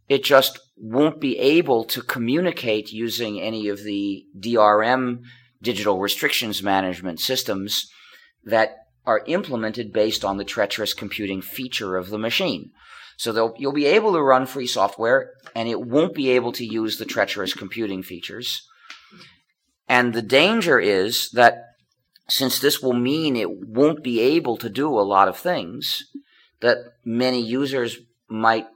It 0.08 0.24
just 0.24 0.60
won't 0.78 1.20
be 1.20 1.38
able 1.40 1.84
to 1.86 2.02
communicate 2.02 2.92
using 2.92 3.42
any 3.42 3.68
of 3.70 3.84
the 3.84 4.26
DRM 4.40 5.22
digital 5.62 6.00
restrictions 6.00 6.62
management 6.62 7.20
systems 7.20 7.90
that 8.44 8.76
are 9.06 9.24
implemented 9.26 9.92
based 9.92 10.24
on 10.24 10.38
the 10.38 10.44
treacherous 10.44 10.94
computing 10.94 11.42
feature 11.42 11.96
of 11.96 12.10
the 12.10 12.18
machine. 12.18 12.72
So 13.18 13.54
you'll 13.58 13.72
be 13.72 13.86
able 13.86 14.14
to 14.14 14.22
run 14.22 14.46
free 14.46 14.68
software 14.68 15.32
and 15.56 15.70
it 15.70 15.82
won't 15.82 16.14
be 16.14 16.32
able 16.32 16.52
to 16.54 16.66
use 16.66 16.98
the 16.98 17.06
treacherous 17.06 17.54
computing 17.54 18.04
features. 18.04 18.68
And 19.88 20.14
the 20.14 20.22
danger 20.22 20.80
is 20.80 21.30
that 21.32 21.75
since 22.28 22.60
this 22.60 22.82
will 22.82 22.94
mean 22.94 23.36
it 23.36 23.68
won't 23.68 24.04
be 24.04 24.20
able 24.20 24.58
to 24.58 24.70
do 24.70 24.90
a 24.90 25.02
lot 25.02 25.28
of 25.28 25.38
things 25.38 26.12
that 26.62 26.78
many 27.04 27.42
users 27.42 28.00
might 28.28 28.68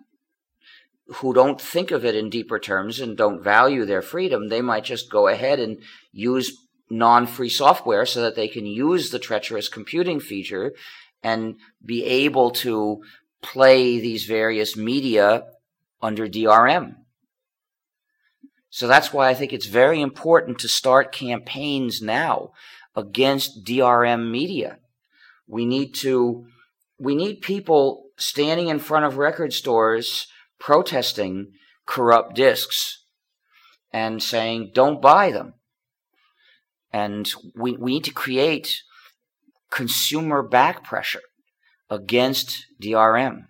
who 1.15 1.33
don't 1.33 1.59
think 1.59 1.89
of 1.89 2.05
it 2.05 2.15
in 2.15 2.29
deeper 2.29 2.59
terms 2.59 2.99
and 2.99 3.17
don't 3.17 3.43
value 3.43 3.83
their 3.83 4.01
freedom, 4.01 4.49
they 4.49 4.61
might 4.61 4.83
just 4.83 5.09
go 5.09 5.27
ahead 5.27 5.59
and 5.59 5.81
use 6.11 6.55
non-free 6.89 7.49
software 7.49 8.05
so 8.05 8.21
that 8.21 8.35
they 8.35 8.47
can 8.47 8.65
use 8.65 9.09
the 9.09 9.19
treacherous 9.19 9.67
computing 9.67 10.19
feature 10.19 10.73
and 11.23 11.55
be 11.83 12.03
able 12.05 12.51
to 12.51 13.01
play 13.41 13.99
these 13.99 14.25
various 14.25 14.75
media 14.75 15.45
under 16.01 16.27
DRM. 16.27 16.95
So 18.69 18.87
that's 18.87 19.11
why 19.11 19.29
I 19.29 19.33
think 19.33 19.51
it's 19.51 19.65
very 19.65 19.99
important 20.01 20.59
to 20.59 20.67
start 20.67 21.11
campaigns 21.11 22.01
now 22.01 22.51
against 22.99 23.63
DRM 23.63 24.29
media. 24.29 24.77
We 25.47 25.65
need 25.65 25.95
to, 25.95 26.45
we 26.99 27.15
need 27.15 27.41
people 27.41 28.09
standing 28.17 28.67
in 28.67 28.79
front 28.79 29.05
of 29.05 29.17
record 29.17 29.53
stores 29.53 30.27
protesting 30.59 31.53
corrupt 31.85 32.35
discs 32.35 33.05
and 33.91 34.21
saying, 34.21 34.71
don't 34.73 35.01
buy 35.01 35.31
them. 35.31 35.53
And 36.91 37.31
we, 37.55 37.71
we 37.71 37.93
need 37.93 38.03
to 38.03 38.11
create 38.11 38.81
consumer 39.71 40.43
back 40.43 40.83
pressure 40.83 41.21
against 41.89 42.65
DRM. 42.81 43.45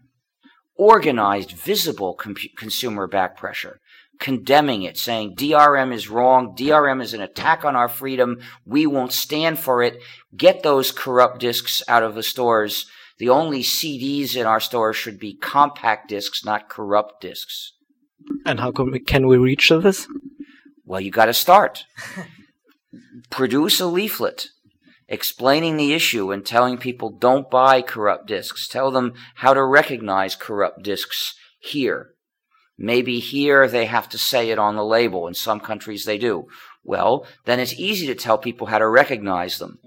Organized, 0.75 1.51
visible 1.51 2.13
consumer 2.13 3.07
back 3.07 3.35
pressure, 3.35 3.81
condemning 4.19 4.83
it, 4.83 4.97
saying 4.97 5.35
DRM 5.35 5.93
is 5.93 6.09
wrong, 6.09 6.55
DRM 6.55 7.01
is 7.01 7.13
an 7.13 7.21
attack 7.21 7.63
on 7.63 7.75
our 7.75 7.87
freedom, 7.87 8.39
we 8.65 8.85
won't 8.85 9.13
stand 9.13 9.57
for 9.57 9.81
it, 9.81 10.01
get 10.35 10.61
those 10.61 10.91
corrupt 10.91 11.39
discs 11.39 11.81
out 11.87 12.03
of 12.03 12.15
the 12.15 12.23
stores. 12.23 12.85
The 13.17 13.29
only 13.29 13.63
CDs 13.63 14.35
in 14.35 14.45
our 14.45 14.59
stores 14.59 14.95
should 14.95 15.19
be 15.19 15.35
compact 15.35 16.09
discs, 16.09 16.45
not 16.45 16.69
corrupt 16.69 17.21
discs. 17.21 17.73
And 18.45 18.59
how 18.59 18.71
can 18.71 18.91
we, 18.91 18.99
can 18.99 19.27
we 19.27 19.37
reach 19.37 19.69
this? 19.69 20.07
Well, 20.85 21.01
you 21.01 21.11
got 21.11 21.25
to 21.25 21.33
start. 21.33 21.85
produce 23.29 23.79
a 23.79 23.85
leaflet 23.85 24.47
explaining 25.07 25.77
the 25.77 25.93
issue 25.93 26.31
and 26.31 26.45
telling 26.45 26.77
people 26.77 27.09
don't 27.09 27.49
buy 27.49 27.81
corrupt 27.81 28.27
discs. 28.27 28.67
Tell 28.67 28.91
them 28.91 29.13
how 29.35 29.53
to 29.53 29.63
recognize 29.63 30.35
corrupt 30.35 30.83
discs 30.83 31.35
here. 31.59 32.11
Maybe 32.81 33.19
here 33.19 33.67
they 33.67 33.85
have 33.85 34.07
to 34.09 34.17
say 34.17 34.49
it 34.49 34.57
on 34.57 34.77
the 34.77 34.85
label. 34.85 35.27
In 35.27 35.33
some 35.33 35.59
countries 35.59 36.05
they 36.05 36.17
do. 36.17 36.47
Well, 36.83 37.27
then 37.45 37.59
it's 37.59 37.73
easy 37.73 38.07
to 38.07 38.15
tell 38.15 38.37
people 38.37 38.67
how 38.67 38.79
to 38.79 38.87
recognize 38.87 39.59
them 39.59 39.79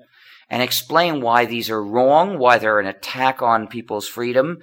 and 0.50 0.62
explain 0.62 1.22
why 1.22 1.46
these 1.46 1.70
are 1.70 1.82
wrong, 1.82 2.38
why 2.38 2.58
they're 2.58 2.78
an 2.78 2.86
attack 2.86 3.40
on 3.40 3.66
people's 3.66 4.06
freedom, 4.06 4.58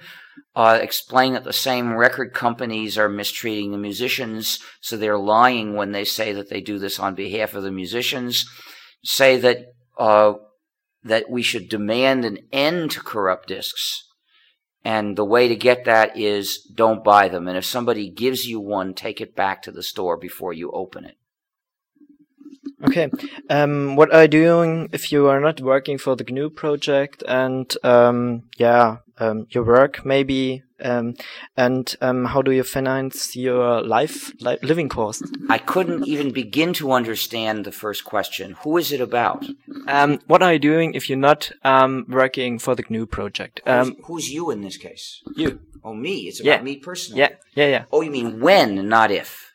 uh, 0.54 0.78
explain 0.80 1.32
that 1.32 1.42
the 1.42 1.52
same 1.52 1.96
record 1.96 2.32
companies 2.32 2.96
are 2.96 3.08
mistreating 3.08 3.72
the 3.72 3.78
musicians, 3.78 4.60
so 4.80 4.96
they're 4.96 5.18
lying 5.18 5.74
when 5.74 5.90
they 5.90 6.04
say 6.04 6.32
that 6.32 6.48
they 6.48 6.60
do 6.60 6.78
this 6.78 7.00
on 7.00 7.16
behalf 7.16 7.54
of 7.54 7.64
the 7.64 7.72
musicians. 7.72 8.48
Say 9.04 9.36
that 9.38 9.58
uh, 9.98 10.34
that 11.02 11.28
we 11.28 11.42
should 11.42 11.68
demand 11.68 12.24
an 12.24 12.38
end 12.52 12.92
to 12.92 13.00
corrupt 13.00 13.48
discs, 13.48 14.04
and 14.84 15.16
the 15.16 15.24
way 15.24 15.48
to 15.48 15.56
get 15.56 15.84
that 15.84 16.16
is 16.16 16.58
don't 16.62 17.04
buy 17.04 17.28
them. 17.28 17.48
And 17.48 17.56
if 17.56 17.64
somebody 17.64 18.08
gives 18.08 18.46
you 18.46 18.60
one, 18.60 18.94
take 18.94 19.20
it 19.20 19.36
back 19.36 19.62
to 19.62 19.72
the 19.72 19.82
store 19.82 20.16
before 20.16 20.52
you 20.52 20.70
open 20.70 21.04
it. 21.04 21.16
Okay. 22.82 23.10
Um, 23.48 23.96
what 23.96 24.12
are 24.12 24.22
you 24.22 24.28
doing 24.28 24.88
if 24.92 25.12
you 25.12 25.26
are 25.28 25.40
not 25.40 25.60
working 25.60 25.98
for 25.98 26.16
the 26.16 26.24
GNU 26.24 26.50
project 26.50 27.22
and, 27.28 27.72
um, 27.82 28.44
yeah, 28.56 28.98
um, 29.18 29.46
your 29.50 29.64
work 29.64 30.04
maybe, 30.04 30.62
um, 30.82 31.14
and, 31.58 31.94
um, 32.00 32.24
how 32.24 32.40
do 32.40 32.52
you 32.52 32.62
finance 32.62 33.36
your 33.36 33.82
life, 33.82 34.32
li 34.40 34.56
living 34.62 34.88
cost? 34.88 35.24
I 35.50 35.58
couldn't 35.58 36.06
even 36.08 36.32
begin 36.32 36.72
to 36.74 36.92
understand 36.92 37.66
the 37.66 37.72
first 37.72 38.04
question. 38.04 38.56
Who 38.62 38.78
is 38.78 38.92
it 38.92 39.00
about? 39.02 39.44
Um, 39.86 40.20
what 40.26 40.42
are 40.42 40.54
you 40.54 40.58
doing 40.58 40.94
if 40.94 41.10
you're 41.10 41.18
not, 41.18 41.52
um, 41.64 42.06
working 42.08 42.58
for 42.58 42.74
the 42.74 42.84
GNU 42.88 43.04
project? 43.06 43.60
Who's, 43.66 43.92
who's 44.04 44.30
you 44.32 44.50
in 44.50 44.62
this 44.62 44.78
case? 44.78 45.22
You. 45.36 45.60
Oh, 45.82 45.94
me. 45.94 46.28
It's 46.28 46.40
about 46.40 46.48
yeah. 46.48 46.62
me 46.62 46.76
personally. 46.76 47.20
Yeah. 47.20 47.30
Yeah. 47.54 47.68
Yeah. 47.68 47.84
Oh, 47.92 48.00
you 48.00 48.10
mean 48.10 48.40
when, 48.40 48.88
not 48.88 49.10
if. 49.10 49.49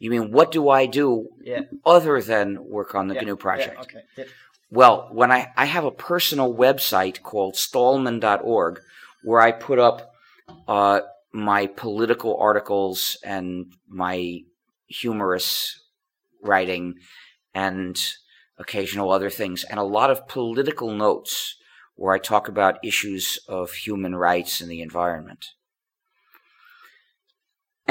You 0.00 0.10
mean 0.10 0.32
what 0.32 0.50
do 0.50 0.68
I 0.70 0.86
do 0.86 1.28
yeah. 1.42 1.60
other 1.84 2.20
than 2.20 2.64
work 2.64 2.94
on 2.94 3.06
the 3.06 3.14
yeah. 3.14 3.22
GNU 3.22 3.36
project? 3.36 3.80
Okay. 3.82 4.28
Well, 4.70 5.08
when 5.12 5.30
I, 5.30 5.52
I 5.56 5.66
have 5.66 5.84
a 5.84 5.90
personal 5.90 6.52
website 6.54 7.22
called 7.22 7.54
stallman.org 7.56 8.80
where 9.22 9.40
I 9.40 9.52
put 9.52 9.78
up 9.78 10.14
uh, 10.66 11.00
my 11.32 11.66
political 11.66 12.36
articles 12.38 13.18
and 13.22 13.74
my 13.88 14.40
humorous 14.86 15.80
writing 16.42 16.94
and 17.54 18.00
occasional 18.58 19.10
other 19.10 19.30
things 19.30 19.64
and 19.64 19.78
a 19.78 19.84
lot 19.84 20.10
of 20.10 20.26
political 20.28 20.92
notes 20.92 21.56
where 21.94 22.14
I 22.14 22.18
talk 22.18 22.48
about 22.48 22.82
issues 22.82 23.38
of 23.48 23.72
human 23.72 24.16
rights 24.16 24.62
and 24.62 24.70
the 24.70 24.80
environment. 24.80 25.46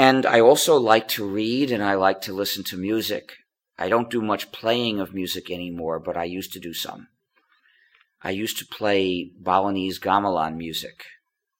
And 0.00 0.24
I 0.24 0.40
also 0.40 0.78
like 0.78 1.08
to 1.08 1.28
read 1.28 1.70
and 1.70 1.84
I 1.84 1.92
like 1.92 2.22
to 2.22 2.32
listen 2.32 2.64
to 2.64 2.78
music. 2.78 3.34
I 3.76 3.90
don't 3.90 4.08
do 4.08 4.22
much 4.22 4.50
playing 4.50 4.98
of 4.98 5.12
music 5.12 5.50
anymore, 5.50 5.98
but 5.98 6.16
I 6.16 6.24
used 6.24 6.54
to 6.54 6.58
do 6.58 6.72
some. 6.72 7.08
I 8.22 8.30
used 8.30 8.56
to 8.60 8.64
play 8.64 9.30
Balinese 9.38 10.00
gamelan 10.00 10.56
music, 10.56 11.04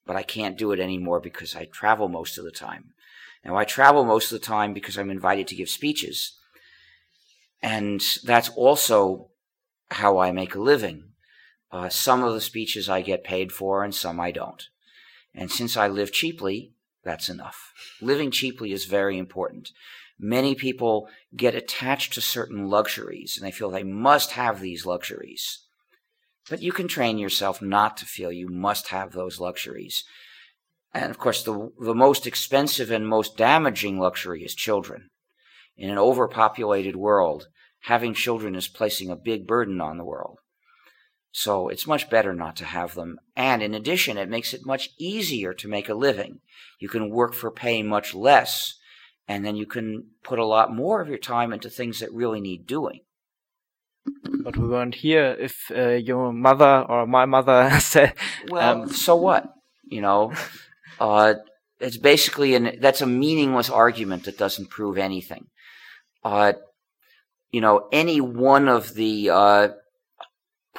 but 0.07 0.17
I 0.17 0.23
can't 0.23 0.57
do 0.57 0.73
it 0.73 0.81
anymore 0.81 1.21
because 1.21 1.55
I 1.55 1.67
travel 1.67 2.09
most 2.09 2.39
of 2.39 2.45
the 2.45 2.51
time. 2.51 2.95
Now 3.45 3.57
I 3.57 3.65
travel 3.67 4.07
most 4.07 4.33
of 4.33 4.41
the 4.41 4.47
time 4.47 4.73
because 4.73 4.97
I'm 4.97 5.11
invited 5.11 5.47
to 5.49 5.55
give 5.55 5.69
speeches. 5.69 6.39
And 7.63 8.01
that's 8.25 8.49
also 8.49 9.33
how 9.91 10.17
I 10.17 10.33
make 10.33 10.55
a 10.55 10.63
living. 10.63 11.11
Uh, 11.71 11.91
some 11.91 12.23
of 12.23 12.33
the 12.33 12.41
speeches 12.41 12.89
I 12.89 13.03
get 13.03 13.23
paid 13.23 13.53
for 13.53 13.85
and 13.85 13.95
some 13.95 14.19
I 14.19 14.31
don't. 14.31 14.67
And 15.35 15.51
since 15.51 15.77
I 15.77 15.89
live 15.89 16.11
cheaply, 16.11 16.73
that's 17.05 17.29
enough. 17.29 17.73
Living 18.01 18.31
cheaply 18.31 18.73
is 18.73 18.85
very 18.85 19.19
important. 19.19 19.71
Many 20.19 20.55
people 20.55 21.09
get 21.35 21.55
attached 21.55 22.13
to 22.15 22.21
certain 22.21 22.69
luxuries 22.69 23.37
and 23.37 23.47
they 23.47 23.51
feel 23.51 23.71
they 23.71 23.83
must 23.83 24.33
have 24.33 24.61
these 24.61 24.85
luxuries. 24.85 25.65
But 26.49 26.63
you 26.63 26.73
can 26.73 26.89
train 26.89 27.19
yourself 27.19 27.63
not 27.63 27.97
to 27.99 28.07
feel 28.07 28.31
you 28.31 28.49
must 28.49 28.89
have 28.89 29.13
those 29.13 29.41
luxuries. 29.41 30.05
And 30.93 31.11
of 31.11 31.19
course, 31.19 31.43
the, 31.43 31.71
the 31.81 31.95
most 31.95 32.27
expensive 32.27 32.91
and 32.91 33.07
most 33.07 33.37
damaging 33.37 33.99
luxury 33.99 34.43
is 34.43 34.55
children. 34.55 35.11
In 35.77 35.89
an 35.89 35.99
overpopulated 35.99 36.97
world, 36.97 37.47
having 37.85 38.13
children 38.13 38.55
is 38.55 38.69
placing 38.69 39.11
a 39.11 39.17
big 39.17 39.47
burden 39.47 39.81
on 39.81 39.97
the 39.97 40.05
world. 40.05 40.41
So 41.33 41.69
it's 41.69 41.87
much 41.87 42.11
better 42.11 42.35
not 42.35 42.57
to 42.57 42.65
have 42.65 42.95
them. 42.95 43.19
And 43.37 43.63
in 43.63 43.75
addition, 43.75 44.19
it 44.19 44.29
makes 44.29 44.53
it 44.53 44.67
much 44.67 44.91
easier 44.99 45.55
to 45.55 45.69
make 45.69 45.89
a 45.89 45.95
living. 45.95 46.41
You 46.81 46.89
can 46.89 47.11
work 47.11 47.35
for 47.35 47.51
pay 47.51 47.83
much 47.83 48.15
less, 48.15 48.75
and 49.29 49.45
then 49.45 49.55
you 49.55 49.67
can 49.67 50.09
put 50.25 50.39
a 50.39 50.47
lot 50.47 50.75
more 50.75 51.01
of 51.01 51.09
your 51.09 51.19
time 51.19 51.53
into 51.53 51.71
things 51.71 52.01
that 52.01 52.13
really 52.13 52.41
need 52.41 52.67
doing. 52.67 53.01
But 54.43 54.57
we 54.57 54.67
weren't 54.67 54.97
here 54.97 55.37
if 55.39 55.71
uh, 55.71 55.91
your 55.91 56.33
mother 56.33 56.85
or 56.89 57.07
my 57.07 57.27
mother 57.27 57.71
said. 57.81 58.15
Well, 58.49 58.83
um, 58.83 58.89
so 58.89 59.15
what? 59.15 59.53
You 59.85 60.01
know, 60.01 60.33
uh, 60.99 61.35
it's 61.79 61.97
basically 61.99 62.55
an 62.55 62.79
that's 62.81 63.03
a 63.03 63.07
meaningless 63.07 63.71
argument 63.71 64.25
that 64.25 64.39
doesn't 64.39 64.71
prove 64.71 64.99
anything. 64.99 65.47
Uh, 66.25 66.55
you 67.51 67.61
know, 67.61 67.89
any 67.93 68.21
one 68.21 68.69
of 68.69 68.95
the 68.95 69.31
uh, 69.31 69.69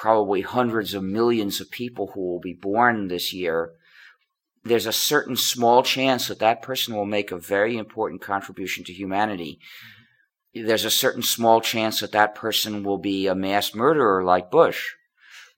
probably 0.01 0.41
hundreds 0.41 0.95
of 0.95 1.03
millions 1.03 1.61
of 1.61 1.69
people 1.69 2.07
who 2.07 2.21
will 2.21 2.39
be 2.39 2.53
born 2.53 3.07
this 3.07 3.31
year, 3.31 3.69
there's 4.63 4.87
a 4.87 4.91
certain 4.91 5.35
small 5.35 5.83
chance 5.83 6.27
that 6.27 6.39
that 6.39 6.63
person 6.63 6.95
will 6.95 7.05
make 7.05 7.31
a 7.31 7.37
very 7.37 7.77
important 7.77 8.19
contribution 8.19 8.83
to 8.83 8.91
humanity. 8.91 9.59
There's 10.55 10.85
a 10.85 10.89
certain 10.89 11.21
small 11.21 11.61
chance 11.61 11.99
that 11.99 12.13
that 12.13 12.33
person 12.33 12.83
will 12.83 12.97
be 12.97 13.27
a 13.27 13.35
mass 13.35 13.75
murderer 13.75 14.23
like 14.23 14.49
Bush. 14.49 14.89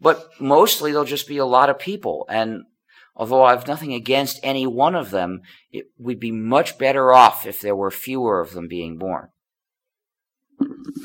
But 0.02 0.30
mostly 0.42 0.92
there'll 0.92 1.06
just 1.06 1.30
be 1.30 1.38
a 1.38 1.46
lot 1.46 1.70
of 1.70 1.80
people. 1.80 2.26
And 2.28 2.64
although 3.16 3.46
I've 3.46 3.66
nothing 3.66 3.94
against 3.94 4.42
any 4.44 4.68
one 4.68 4.94
of 4.94 5.10
them, 5.10 5.44
it, 5.72 5.86
we'd 5.98 6.20
be 6.20 6.34
much 6.34 6.78
better 6.78 7.14
off 7.14 7.46
if 7.46 7.62
there 7.62 7.78
were 7.78 7.92
fewer 7.92 8.42
of 8.42 8.52
them 8.52 8.68
being 8.68 8.98
born. 8.98 9.30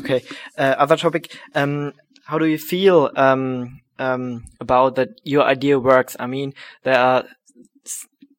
Okay. 0.00 0.24
Uh, 0.56 0.74
other 0.78 0.96
topic. 0.96 1.36
Um, 1.54 1.92
how 2.28 2.36
do 2.36 2.44
you 2.44 2.58
feel 2.58 3.10
um, 3.16 3.80
um, 3.98 4.44
about 4.60 4.96
that 4.96 5.18
your 5.24 5.44
idea 5.44 5.80
works? 5.80 6.14
I 6.20 6.26
mean, 6.26 6.52
there 6.82 6.98
are 6.98 7.24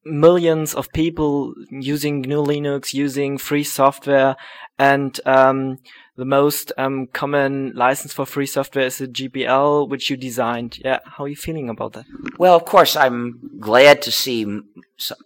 millions 0.05 0.75
of 0.75 0.91
people 0.93 1.55
using 1.71 2.21
GNU 2.21 2.43
Linux, 2.43 2.93
using 2.93 3.39
free 3.39 3.63
software, 3.63 4.35
and 4.77 5.19
um, 5.25 5.79
the 6.17 6.25
most 6.25 6.71
um, 6.77 7.07
common 7.07 7.73
license 7.73 8.13
for 8.13 8.27
free 8.27 8.45
software 8.45 8.85
is 8.85 8.99
the 8.99 9.07
GPL, 9.07 9.89
which 9.89 10.11
you 10.11 10.17
designed. 10.17 10.77
Yeah, 10.85 10.99
how 11.05 11.23
are 11.23 11.27
you 11.27 11.35
feeling 11.35 11.67
about 11.67 11.93
that? 11.93 12.05
Well, 12.37 12.55
of 12.55 12.65
course, 12.65 12.95
I'm 12.95 13.39
glad 13.59 14.03
to 14.03 14.11
see 14.11 14.45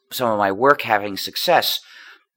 some 0.09 0.31
of 0.31 0.37
my 0.37 0.53
work 0.53 0.83
having 0.83 1.17
success, 1.17 1.81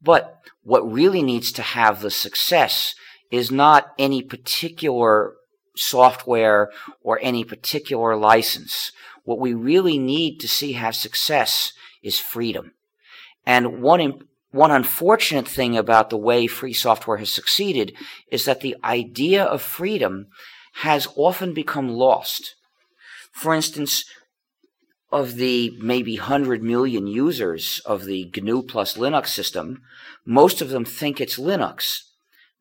but 0.03 0.41
what 0.65 0.93
really 0.93 1.23
needs 1.23 1.53
to 1.53 1.62
have 1.62 2.01
the 2.01 2.11
success 2.11 2.97
is 3.31 3.53
not 3.53 3.93
any 3.97 4.23
particular 4.23 5.37
software 5.77 6.71
or 7.03 7.19
any 7.23 7.45
particular 7.45 8.17
license. 8.17 8.93
What 9.25 9.39
we 9.39 9.55
really 9.55 9.99
need 9.99 10.39
to 10.41 10.49
see 10.49 10.73
have 10.73 10.95
success 10.95 11.73
is 12.03 12.19
freedom. 12.19 12.73
And 13.45 13.83
one, 13.83 14.21
one 14.51 14.71
unfortunate 14.71 15.49
thing 15.49 15.77
about 15.77 16.11
the 16.11 16.17
way 16.17 16.47
free 16.47 16.73
software 16.73 17.19
has 17.19 17.33
succeeded 17.33 17.95
is 18.31 18.45
that 18.45 18.61
the 18.61 18.77
idea 18.85 19.45
of 19.45 19.62
freedom 19.62 20.29
has 20.83 21.09
often 21.17 21.55
become 21.55 21.89
lost. 21.89 22.55
For 23.33 23.55
instance, 23.55 24.05
of 25.12 25.37
the 25.37 25.73
maybe 25.81 26.19
100 26.19 26.62
million 26.62 27.07
users 27.07 27.81
of 27.87 28.05
the 28.05 28.31
GNU 28.35 28.62
plus 28.62 28.97
Linux 28.97 29.29
system, 29.29 29.83
most 30.25 30.61
of 30.61 30.71
them 30.71 30.85
think 30.85 31.21
it's 31.21 31.39
Linux. 31.39 32.03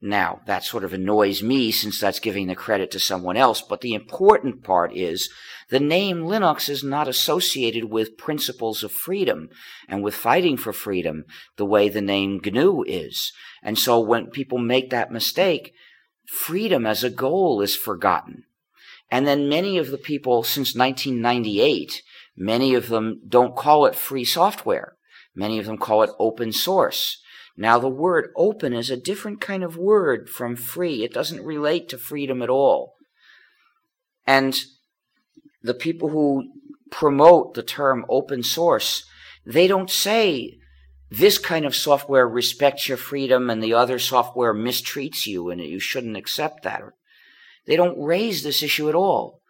Now, 0.01 0.41
that 0.45 0.63
sort 0.63 0.83
of 0.83 0.93
annoys 0.93 1.41
me 1.41 1.71
since 1.71 1.99
that's 1.99 2.19
giving 2.19 2.47
the 2.47 2.55
credit 2.55 2.91
to 2.91 2.99
someone 2.99 3.37
else, 3.37 3.61
but 3.61 3.81
the 3.81 3.93
important 3.93 4.63
part 4.63 4.95
is 4.95 5.29
the 5.69 5.79
name 5.79 6.23
Linux 6.23 6.69
is 6.69 6.83
not 6.83 7.07
associated 7.07 7.85
with 7.85 8.17
principles 8.17 8.83
of 8.83 8.91
freedom 8.91 9.49
and 9.87 10.03
with 10.03 10.13
fighting 10.13 10.57
for 10.57 10.73
freedom 10.73 11.23
the 11.55 11.65
way 11.65 11.87
the 11.87 12.01
name 12.01 12.41
GNU 12.43 12.83
is. 12.85 13.31
And 13.63 13.79
so 13.79 13.99
when 13.99 14.27
people 14.27 14.59
make 14.59 14.89
that 14.89 15.11
mistake, 15.11 15.73
freedom 16.27 16.85
as 16.85 17.03
a 17.03 17.09
goal 17.09 17.61
is 17.61 17.75
forgotten. 17.75 18.43
And 19.09 19.25
then 19.25 19.49
many 19.49 19.77
of 19.77 19.91
the 19.91 19.97
people 19.97 20.43
since 20.43 20.75
1998, 20.75 22.01
many 22.35 22.73
of 22.73 22.89
them 22.89 23.21
don't 23.27 23.55
call 23.55 23.85
it 23.85 23.95
free 23.95 24.25
software. 24.25 24.97
Many 25.35 25.57
of 25.57 25.65
them 25.65 25.77
call 25.77 26.03
it 26.03 26.11
open 26.19 26.51
source. 26.51 27.21
Now, 27.57 27.79
the 27.79 27.89
word 27.89 28.31
open 28.35 28.73
is 28.73 28.89
a 28.89 28.97
different 28.97 29.39
kind 29.39 29.63
of 29.63 29.77
word 29.77 30.29
from 30.29 30.55
free. 30.55 31.03
It 31.03 31.13
doesn't 31.13 31.45
relate 31.45 31.87
to 31.89 31.97
freedom 31.97 32.41
at 32.41 32.49
all. 32.49 32.95
And 34.27 34.57
the 35.61 35.73
people 35.73 36.09
who 36.09 36.51
promote 36.91 37.53
the 37.53 37.63
term 37.63 38.05
open 38.09 38.43
source, 38.43 39.05
they 39.45 39.67
don't 39.67 39.89
say 39.89 40.57
this 41.09 41.37
kind 41.37 41.65
of 41.65 41.75
software 41.75 42.27
respects 42.27 42.89
your 42.89 42.97
freedom 42.97 43.49
and 43.49 43.63
the 43.63 43.73
other 43.73 43.99
software 43.99 44.53
mistreats 44.53 45.25
you 45.25 45.49
and 45.49 45.61
you 45.61 45.79
shouldn't 45.79 46.17
accept 46.17 46.63
that. 46.63 46.81
They 47.65 47.75
don't 47.75 48.01
raise 48.01 48.43
this 48.43 48.61
issue 48.61 48.89
at 48.89 48.95
all. 48.95 49.41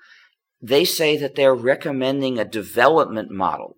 They 0.62 0.86
say 0.86 1.18
that 1.18 1.36
they're 1.36 1.56
recommending 1.56 2.38
a 2.38 2.46
development 2.46 3.32
model 3.32 3.78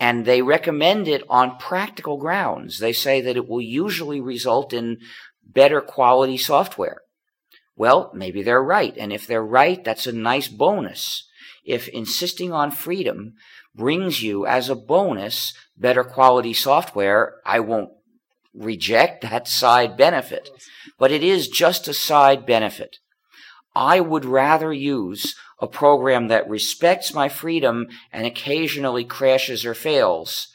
and 0.00 0.24
they 0.24 0.42
recommend 0.42 1.08
it 1.08 1.22
on 1.28 1.58
practical 1.58 2.18
grounds. 2.18 2.78
They 2.78 2.92
say 2.92 3.20
that 3.20 3.36
it 3.36 3.48
will 3.48 3.60
usually 3.60 4.20
result 4.20 4.72
in 4.72 4.98
better 5.44 5.80
quality 5.80 6.36
software. 6.36 7.02
Well, 7.76 8.10
maybe 8.14 8.42
they're 8.42 8.62
right. 8.62 8.94
And 8.96 9.12
if 9.12 9.26
they're 9.26 9.44
right, 9.44 9.82
that's 9.82 10.06
a 10.06 10.12
nice 10.12 10.48
bonus. 10.48 11.28
If 11.64 11.88
insisting 11.88 12.52
on 12.52 12.70
freedom 12.70 13.34
brings 13.74 14.22
you 14.22 14.46
as 14.46 14.68
a 14.68 14.74
bonus 14.74 15.52
better 15.76 16.04
quality 16.04 16.52
software, 16.52 17.36
I 17.44 17.60
won't 17.60 17.90
reject 18.54 19.22
that 19.22 19.46
side 19.46 19.96
benefit, 19.96 20.50
but 20.98 21.12
it 21.12 21.22
is 21.22 21.48
just 21.48 21.86
a 21.86 21.94
side 21.94 22.44
benefit. 22.44 22.96
I 23.74 24.00
would 24.00 24.24
rather 24.24 24.72
use 24.72 25.36
a 25.60 25.66
program 25.66 26.28
that 26.28 26.48
respects 26.48 27.12
my 27.12 27.28
freedom 27.28 27.86
and 28.12 28.26
occasionally 28.26 29.04
crashes 29.04 29.64
or 29.64 29.74
fails 29.74 30.48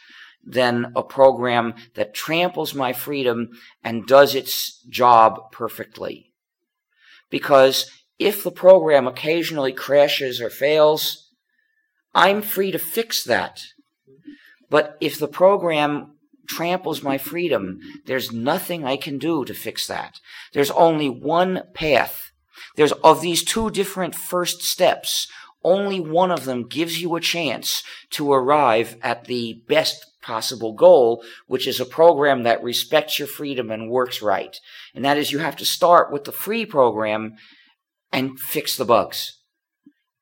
than 0.45 0.91
a 0.95 1.03
program 1.03 1.73
that 1.95 2.13
tramples 2.13 2.73
my 2.73 2.93
freedom 2.93 3.49
and 3.83 4.05
does 4.05 4.35
its 4.35 4.81
job 4.89 5.51
perfectly. 5.51 6.31
Because 7.29 7.89
if 8.19 8.43
the 8.43 8.51
program 8.51 9.07
occasionally 9.07 9.73
crashes 9.73 10.41
or 10.41 10.49
fails, 10.49 11.29
I'm 12.13 12.41
free 12.41 12.71
to 12.71 12.79
fix 12.79 13.23
that. 13.23 13.61
But 14.69 14.97
if 15.01 15.17
the 15.17 15.27
program 15.27 16.17
tramples 16.47 17.01
my 17.01 17.17
freedom, 17.17 17.79
there's 18.05 18.31
nothing 18.31 18.85
I 18.85 18.97
can 18.97 19.17
do 19.17 19.45
to 19.45 19.53
fix 19.53 19.87
that. 19.87 20.19
There's 20.53 20.71
only 20.71 21.09
one 21.09 21.63
path. 21.73 22.31
There's 22.75 22.91
of 22.93 23.21
these 23.21 23.43
two 23.43 23.69
different 23.69 24.15
first 24.15 24.63
steps, 24.63 25.27
only 25.63 25.99
one 25.99 26.31
of 26.31 26.45
them 26.45 26.67
gives 26.67 27.01
you 27.01 27.15
a 27.15 27.21
chance 27.21 27.83
to 28.11 28.33
arrive 28.33 28.97
at 29.01 29.25
the 29.25 29.61
best 29.67 30.05
possible 30.21 30.73
goal, 30.73 31.23
which 31.47 31.67
is 31.67 31.79
a 31.79 31.85
program 31.85 32.43
that 32.43 32.63
respects 32.63 33.19
your 33.19 33.27
freedom 33.27 33.71
and 33.71 33.89
works 33.89 34.21
right. 34.21 34.57
And 34.93 35.03
that 35.05 35.17
is 35.17 35.31
you 35.31 35.39
have 35.39 35.55
to 35.57 35.65
start 35.65 36.11
with 36.11 36.23
the 36.23 36.31
free 36.31 36.65
program 36.65 37.35
and 38.11 38.39
fix 38.39 38.75
the 38.75 38.85
bugs. 38.85 39.39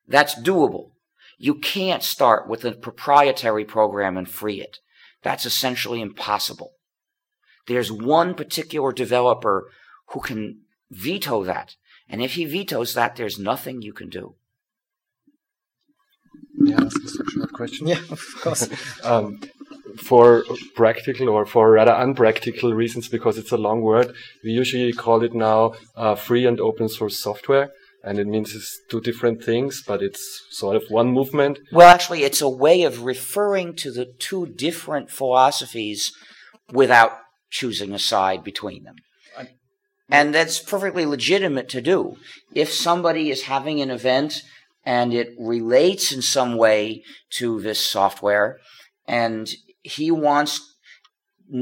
That's 0.06 0.34
doable. 0.34 0.90
You 1.38 1.54
can't 1.56 2.02
start 2.02 2.48
with 2.48 2.64
a 2.64 2.72
proprietary 2.72 3.64
program 3.64 4.16
and 4.16 4.28
free 4.28 4.60
it. 4.60 4.78
That's 5.22 5.46
essentially 5.46 6.00
impossible. 6.00 6.72
There's 7.66 7.92
one 7.92 8.34
particular 8.34 8.92
developer 8.92 9.70
who 10.08 10.20
can 10.20 10.62
veto 10.90 11.44
that. 11.44 11.76
And 12.08 12.22
if 12.22 12.34
he 12.34 12.44
vetoes 12.44 12.94
that, 12.94 13.16
there's 13.16 13.38
nothing 13.38 13.82
you 13.82 13.92
can 13.92 14.08
do. 14.08 14.34
Yeah, 16.64 16.76
that's 16.76 17.18
a 17.18 17.30
short 17.30 17.52
question. 17.52 17.86
Yeah, 17.86 18.00
of 18.10 18.20
course. 18.40 18.68
um, 19.04 19.40
for 19.98 20.44
practical 20.74 21.28
or 21.28 21.46
for 21.46 21.70
rather 21.70 21.92
unpractical 21.92 22.72
reasons, 22.74 23.08
because 23.08 23.38
it's 23.38 23.52
a 23.52 23.56
long 23.56 23.82
word, 23.82 24.12
we 24.44 24.50
usually 24.50 24.92
call 24.92 25.22
it 25.22 25.34
now 25.34 25.74
uh, 25.96 26.14
free 26.14 26.46
and 26.46 26.60
open 26.60 26.88
source 26.88 27.18
software. 27.18 27.70
And 28.04 28.18
it 28.18 28.26
means 28.26 28.54
it's 28.54 28.80
two 28.90 29.00
different 29.00 29.44
things, 29.44 29.82
but 29.86 30.02
it's 30.02 30.42
sort 30.50 30.74
of 30.74 30.82
one 30.88 31.12
movement. 31.12 31.60
Well, 31.70 31.88
actually, 31.88 32.24
it's 32.24 32.40
a 32.40 32.48
way 32.48 32.82
of 32.82 33.04
referring 33.04 33.76
to 33.76 33.92
the 33.92 34.06
two 34.18 34.46
different 34.46 35.10
philosophies 35.10 36.12
without 36.72 37.12
choosing 37.50 37.92
a 37.92 37.98
side 38.00 38.42
between 38.42 38.82
them. 38.82 38.96
And 40.08 40.34
that's 40.34 40.58
perfectly 40.58 41.06
legitimate 41.06 41.68
to 41.70 41.80
do. 41.80 42.16
If 42.54 42.72
somebody 42.72 43.30
is 43.30 43.44
having 43.44 43.80
an 43.80 43.90
event 43.90 44.42
and 44.84 45.14
it 45.14 45.34
relates 45.38 46.12
in 46.12 46.22
some 46.22 46.56
way 46.56 47.04
to 47.30 47.60
this 47.60 47.84
software 47.84 48.58
and 49.06 49.48
he 49.82 50.10
wants, 50.10 50.76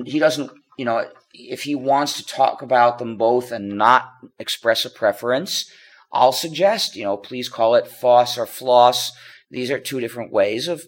he 0.04 0.18
doesn't, 0.18 0.50
you 0.78 0.84
know, 0.84 1.04
if 1.32 1.62
he 1.62 1.74
wants 1.74 2.14
to 2.14 2.26
talk 2.26 2.62
about 2.62 2.98
them 2.98 3.16
both 3.16 3.52
and 3.52 3.76
not 3.76 4.10
express 4.38 4.84
a 4.84 4.90
preference, 4.90 5.70
I'll 6.12 6.32
suggest, 6.32 6.96
you 6.96 7.04
know, 7.04 7.16
please 7.16 7.48
call 7.48 7.74
it 7.76 7.86
FOSS 7.86 8.36
or 8.36 8.46
FLOSS. 8.46 9.12
These 9.50 9.70
are 9.70 9.78
two 9.78 10.00
different 10.00 10.32
ways 10.32 10.66
of 10.66 10.86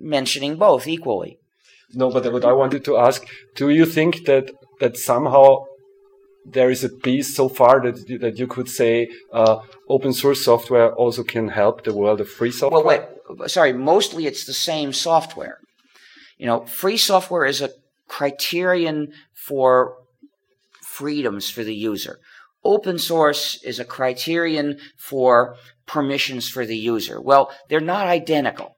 mentioning 0.00 0.56
both 0.56 0.88
equally. 0.88 1.38
No, 1.92 2.10
but 2.10 2.32
what 2.32 2.44
I 2.44 2.52
wanted 2.52 2.84
to 2.86 2.96
ask, 2.96 3.24
do 3.54 3.68
you 3.68 3.86
think 3.86 4.24
that, 4.26 4.50
that 4.80 4.96
somehow 4.96 5.66
there 6.44 6.70
is 6.70 6.84
a 6.84 6.88
piece 6.88 7.34
so 7.34 7.48
far 7.48 7.80
that, 7.80 8.20
that 8.20 8.38
you 8.38 8.46
could 8.46 8.68
say, 8.68 9.08
uh, 9.32 9.60
open 9.88 10.12
source 10.12 10.44
software 10.44 10.92
also 10.94 11.22
can 11.22 11.48
help 11.48 11.84
the 11.84 11.94
world 11.94 12.20
of 12.20 12.28
free 12.28 12.50
software? 12.50 12.84
Well, 12.84 13.08
wait, 13.38 13.50
sorry, 13.50 13.72
mostly 13.72 14.26
it's 14.26 14.44
the 14.44 14.52
same 14.52 14.92
software. 14.92 15.58
You 16.36 16.46
know, 16.46 16.66
free 16.66 16.96
software 16.96 17.44
is 17.44 17.62
a 17.62 17.70
criterion 18.08 19.12
for 19.32 19.96
freedoms 20.82 21.50
for 21.50 21.64
the 21.64 21.74
user. 21.74 22.18
Open 22.62 22.98
source 22.98 23.62
is 23.62 23.78
a 23.78 23.84
criterion 23.84 24.78
for 24.96 25.56
permissions 25.86 26.48
for 26.48 26.64
the 26.64 26.76
user. 26.76 27.20
Well, 27.20 27.50
they're 27.68 27.80
not 27.80 28.06
identical. 28.06 28.76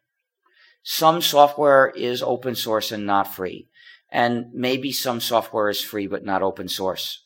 Some 0.83 1.21
software 1.21 1.93
is 1.97 2.23
open 2.23 2.55
source 2.55 2.93
and 2.93 3.07
not 3.07 3.35
free. 3.35 3.69
And 4.11 4.47
maybe 4.53 4.93
some 4.93 5.21
software 5.21 5.69
is 5.69 5.83
free 5.83 6.07
but 6.07 6.25
not 6.25 6.43
open 6.43 6.69
source. 6.69 7.23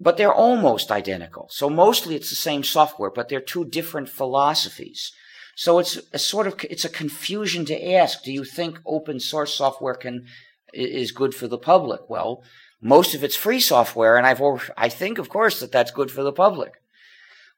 But 0.00 0.16
they're 0.16 0.34
almost 0.34 0.90
identical. 0.90 1.48
So 1.50 1.70
mostly 1.70 2.16
it's 2.16 2.30
the 2.30 2.36
same 2.36 2.64
software, 2.64 3.10
but 3.10 3.28
they're 3.28 3.40
two 3.40 3.64
different 3.64 4.08
philosophies. 4.08 5.12
So 5.56 5.78
it's 5.78 5.98
a 6.12 6.18
sort 6.18 6.46
of, 6.46 6.56
it's 6.68 6.84
a 6.84 6.88
confusion 6.88 7.64
to 7.66 7.92
ask, 7.92 8.22
do 8.22 8.32
you 8.32 8.44
think 8.44 8.80
open 8.84 9.20
source 9.20 9.54
software 9.54 9.94
can, 9.94 10.26
is 10.72 11.12
good 11.12 11.34
for 11.34 11.46
the 11.46 11.58
public? 11.58 12.10
Well, 12.10 12.42
most 12.80 13.14
of 13.14 13.22
it's 13.22 13.36
free 13.36 13.60
software, 13.60 14.16
and 14.16 14.26
I've, 14.26 14.42
I 14.76 14.88
think, 14.88 15.18
of 15.18 15.28
course, 15.28 15.60
that 15.60 15.72
that's 15.72 15.90
good 15.90 16.10
for 16.10 16.22
the 16.22 16.32
public. 16.32 16.74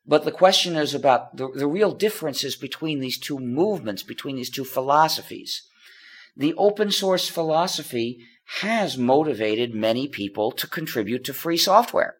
But 0.06 0.24
the 0.24 0.30
question 0.30 0.76
is 0.76 0.94
about 0.94 1.36
the, 1.36 1.48
the 1.50 1.66
real 1.66 1.92
differences 1.92 2.54
between 2.54 3.00
these 3.00 3.18
two 3.18 3.38
movements, 3.38 4.02
between 4.02 4.36
these 4.36 4.50
two 4.50 4.64
philosophies. 4.64 5.62
The 6.36 6.54
open 6.54 6.90
source 6.92 7.28
philosophy 7.28 8.24
has 8.60 8.96
motivated 8.96 9.74
many 9.74 10.06
people 10.06 10.52
to 10.52 10.68
contribute 10.68 11.24
to 11.24 11.34
free 11.34 11.56
software. 11.56 12.16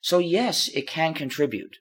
So 0.00 0.18
yes, 0.18 0.68
it 0.68 0.86
can 0.86 1.14
contribute 1.14 1.78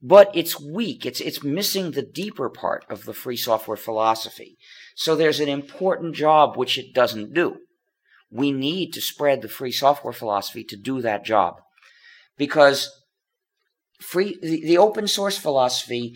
but 0.00 0.30
it's 0.34 0.60
weak. 0.60 1.04
It's, 1.04 1.20
it's 1.20 1.42
missing 1.42 1.90
the 1.90 2.02
deeper 2.02 2.48
part 2.48 2.84
of 2.88 3.04
the 3.04 3.12
free 3.12 3.36
software 3.36 3.76
philosophy. 3.76 4.56
So 4.94 5.16
there's 5.16 5.40
an 5.40 5.48
important 5.48 6.14
job 6.14 6.56
which 6.56 6.78
it 6.78 6.94
doesn't 6.94 7.34
do. 7.34 7.58
We 8.30 8.52
need 8.52 8.92
to 8.92 9.00
spread 9.00 9.42
the 9.42 9.48
free 9.48 9.72
software 9.72 10.12
philosophy 10.12 10.62
to 10.64 10.76
do 10.76 11.00
that 11.00 11.24
job. 11.24 11.60
Because 12.36 12.90
free, 14.00 14.38
the, 14.40 14.64
the 14.64 14.78
open 14.78 15.08
source 15.08 15.38
philosophy 15.38 16.14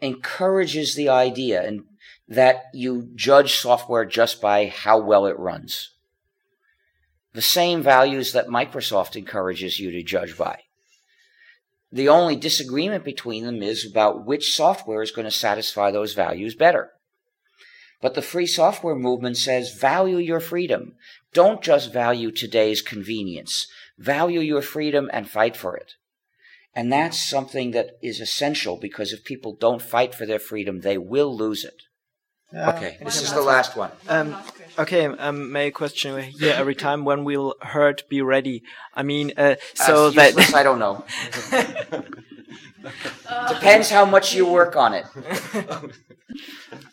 encourages 0.00 0.94
the 0.94 1.08
idea 1.08 1.62
and 1.62 1.84
that 2.26 2.64
you 2.72 3.10
judge 3.14 3.56
software 3.56 4.04
just 4.04 4.40
by 4.40 4.66
how 4.66 4.98
well 4.98 5.26
it 5.26 5.38
runs. 5.38 5.93
The 7.34 7.42
same 7.42 7.82
values 7.82 8.32
that 8.32 8.46
Microsoft 8.46 9.16
encourages 9.16 9.80
you 9.80 9.90
to 9.90 10.02
judge 10.02 10.38
by. 10.38 10.60
The 11.92 12.08
only 12.08 12.36
disagreement 12.36 13.04
between 13.04 13.44
them 13.44 13.62
is 13.62 13.84
about 13.84 14.24
which 14.24 14.54
software 14.54 15.02
is 15.02 15.10
going 15.10 15.26
to 15.26 15.30
satisfy 15.30 15.90
those 15.90 16.14
values 16.14 16.54
better. 16.54 16.90
But 18.00 18.14
the 18.14 18.22
free 18.22 18.46
software 18.46 18.94
movement 18.94 19.36
says 19.36 19.74
value 19.74 20.18
your 20.18 20.40
freedom. 20.40 20.94
Don't 21.32 21.62
just 21.62 21.92
value 21.92 22.30
today's 22.30 22.82
convenience. 22.82 23.66
Value 23.98 24.40
your 24.40 24.62
freedom 24.62 25.10
and 25.12 25.28
fight 25.28 25.56
for 25.56 25.76
it. 25.76 25.94
And 26.74 26.92
that's 26.92 27.18
something 27.18 27.70
that 27.70 27.96
is 28.02 28.20
essential 28.20 28.76
because 28.76 29.12
if 29.12 29.24
people 29.24 29.54
don't 29.54 29.80
fight 29.80 30.14
for 30.14 30.26
their 30.26 30.38
freedom, 30.40 30.80
they 30.80 30.98
will 30.98 31.36
lose 31.36 31.64
it. 31.64 31.82
Uh, 32.54 32.72
okay, 32.76 32.98
this 33.02 33.22
is 33.22 33.32
the 33.32 33.42
last 33.42 33.76
one. 33.76 33.90
Um, 34.08 34.36
okay, 34.78 35.06
um, 35.06 35.52
may 35.52 35.66
I 35.68 35.70
question 35.70 36.20
here 36.22 36.54
every 36.56 36.74
time 36.86 37.04
when 37.04 37.24
will 37.24 37.54
Hurd 37.60 38.02
be 38.08 38.22
ready? 38.22 38.62
I 38.94 39.02
mean, 39.02 39.32
uh, 39.36 39.56
so 39.74 40.08
As 40.08 40.14
that 40.14 40.54
I 40.54 40.62
don't 40.62 40.78
know. 40.78 41.04
Depends 43.48 43.90
how 43.90 44.04
much 44.04 44.34
you 44.34 44.46
work 44.46 44.76
on 44.76 44.94
it. 44.94 45.06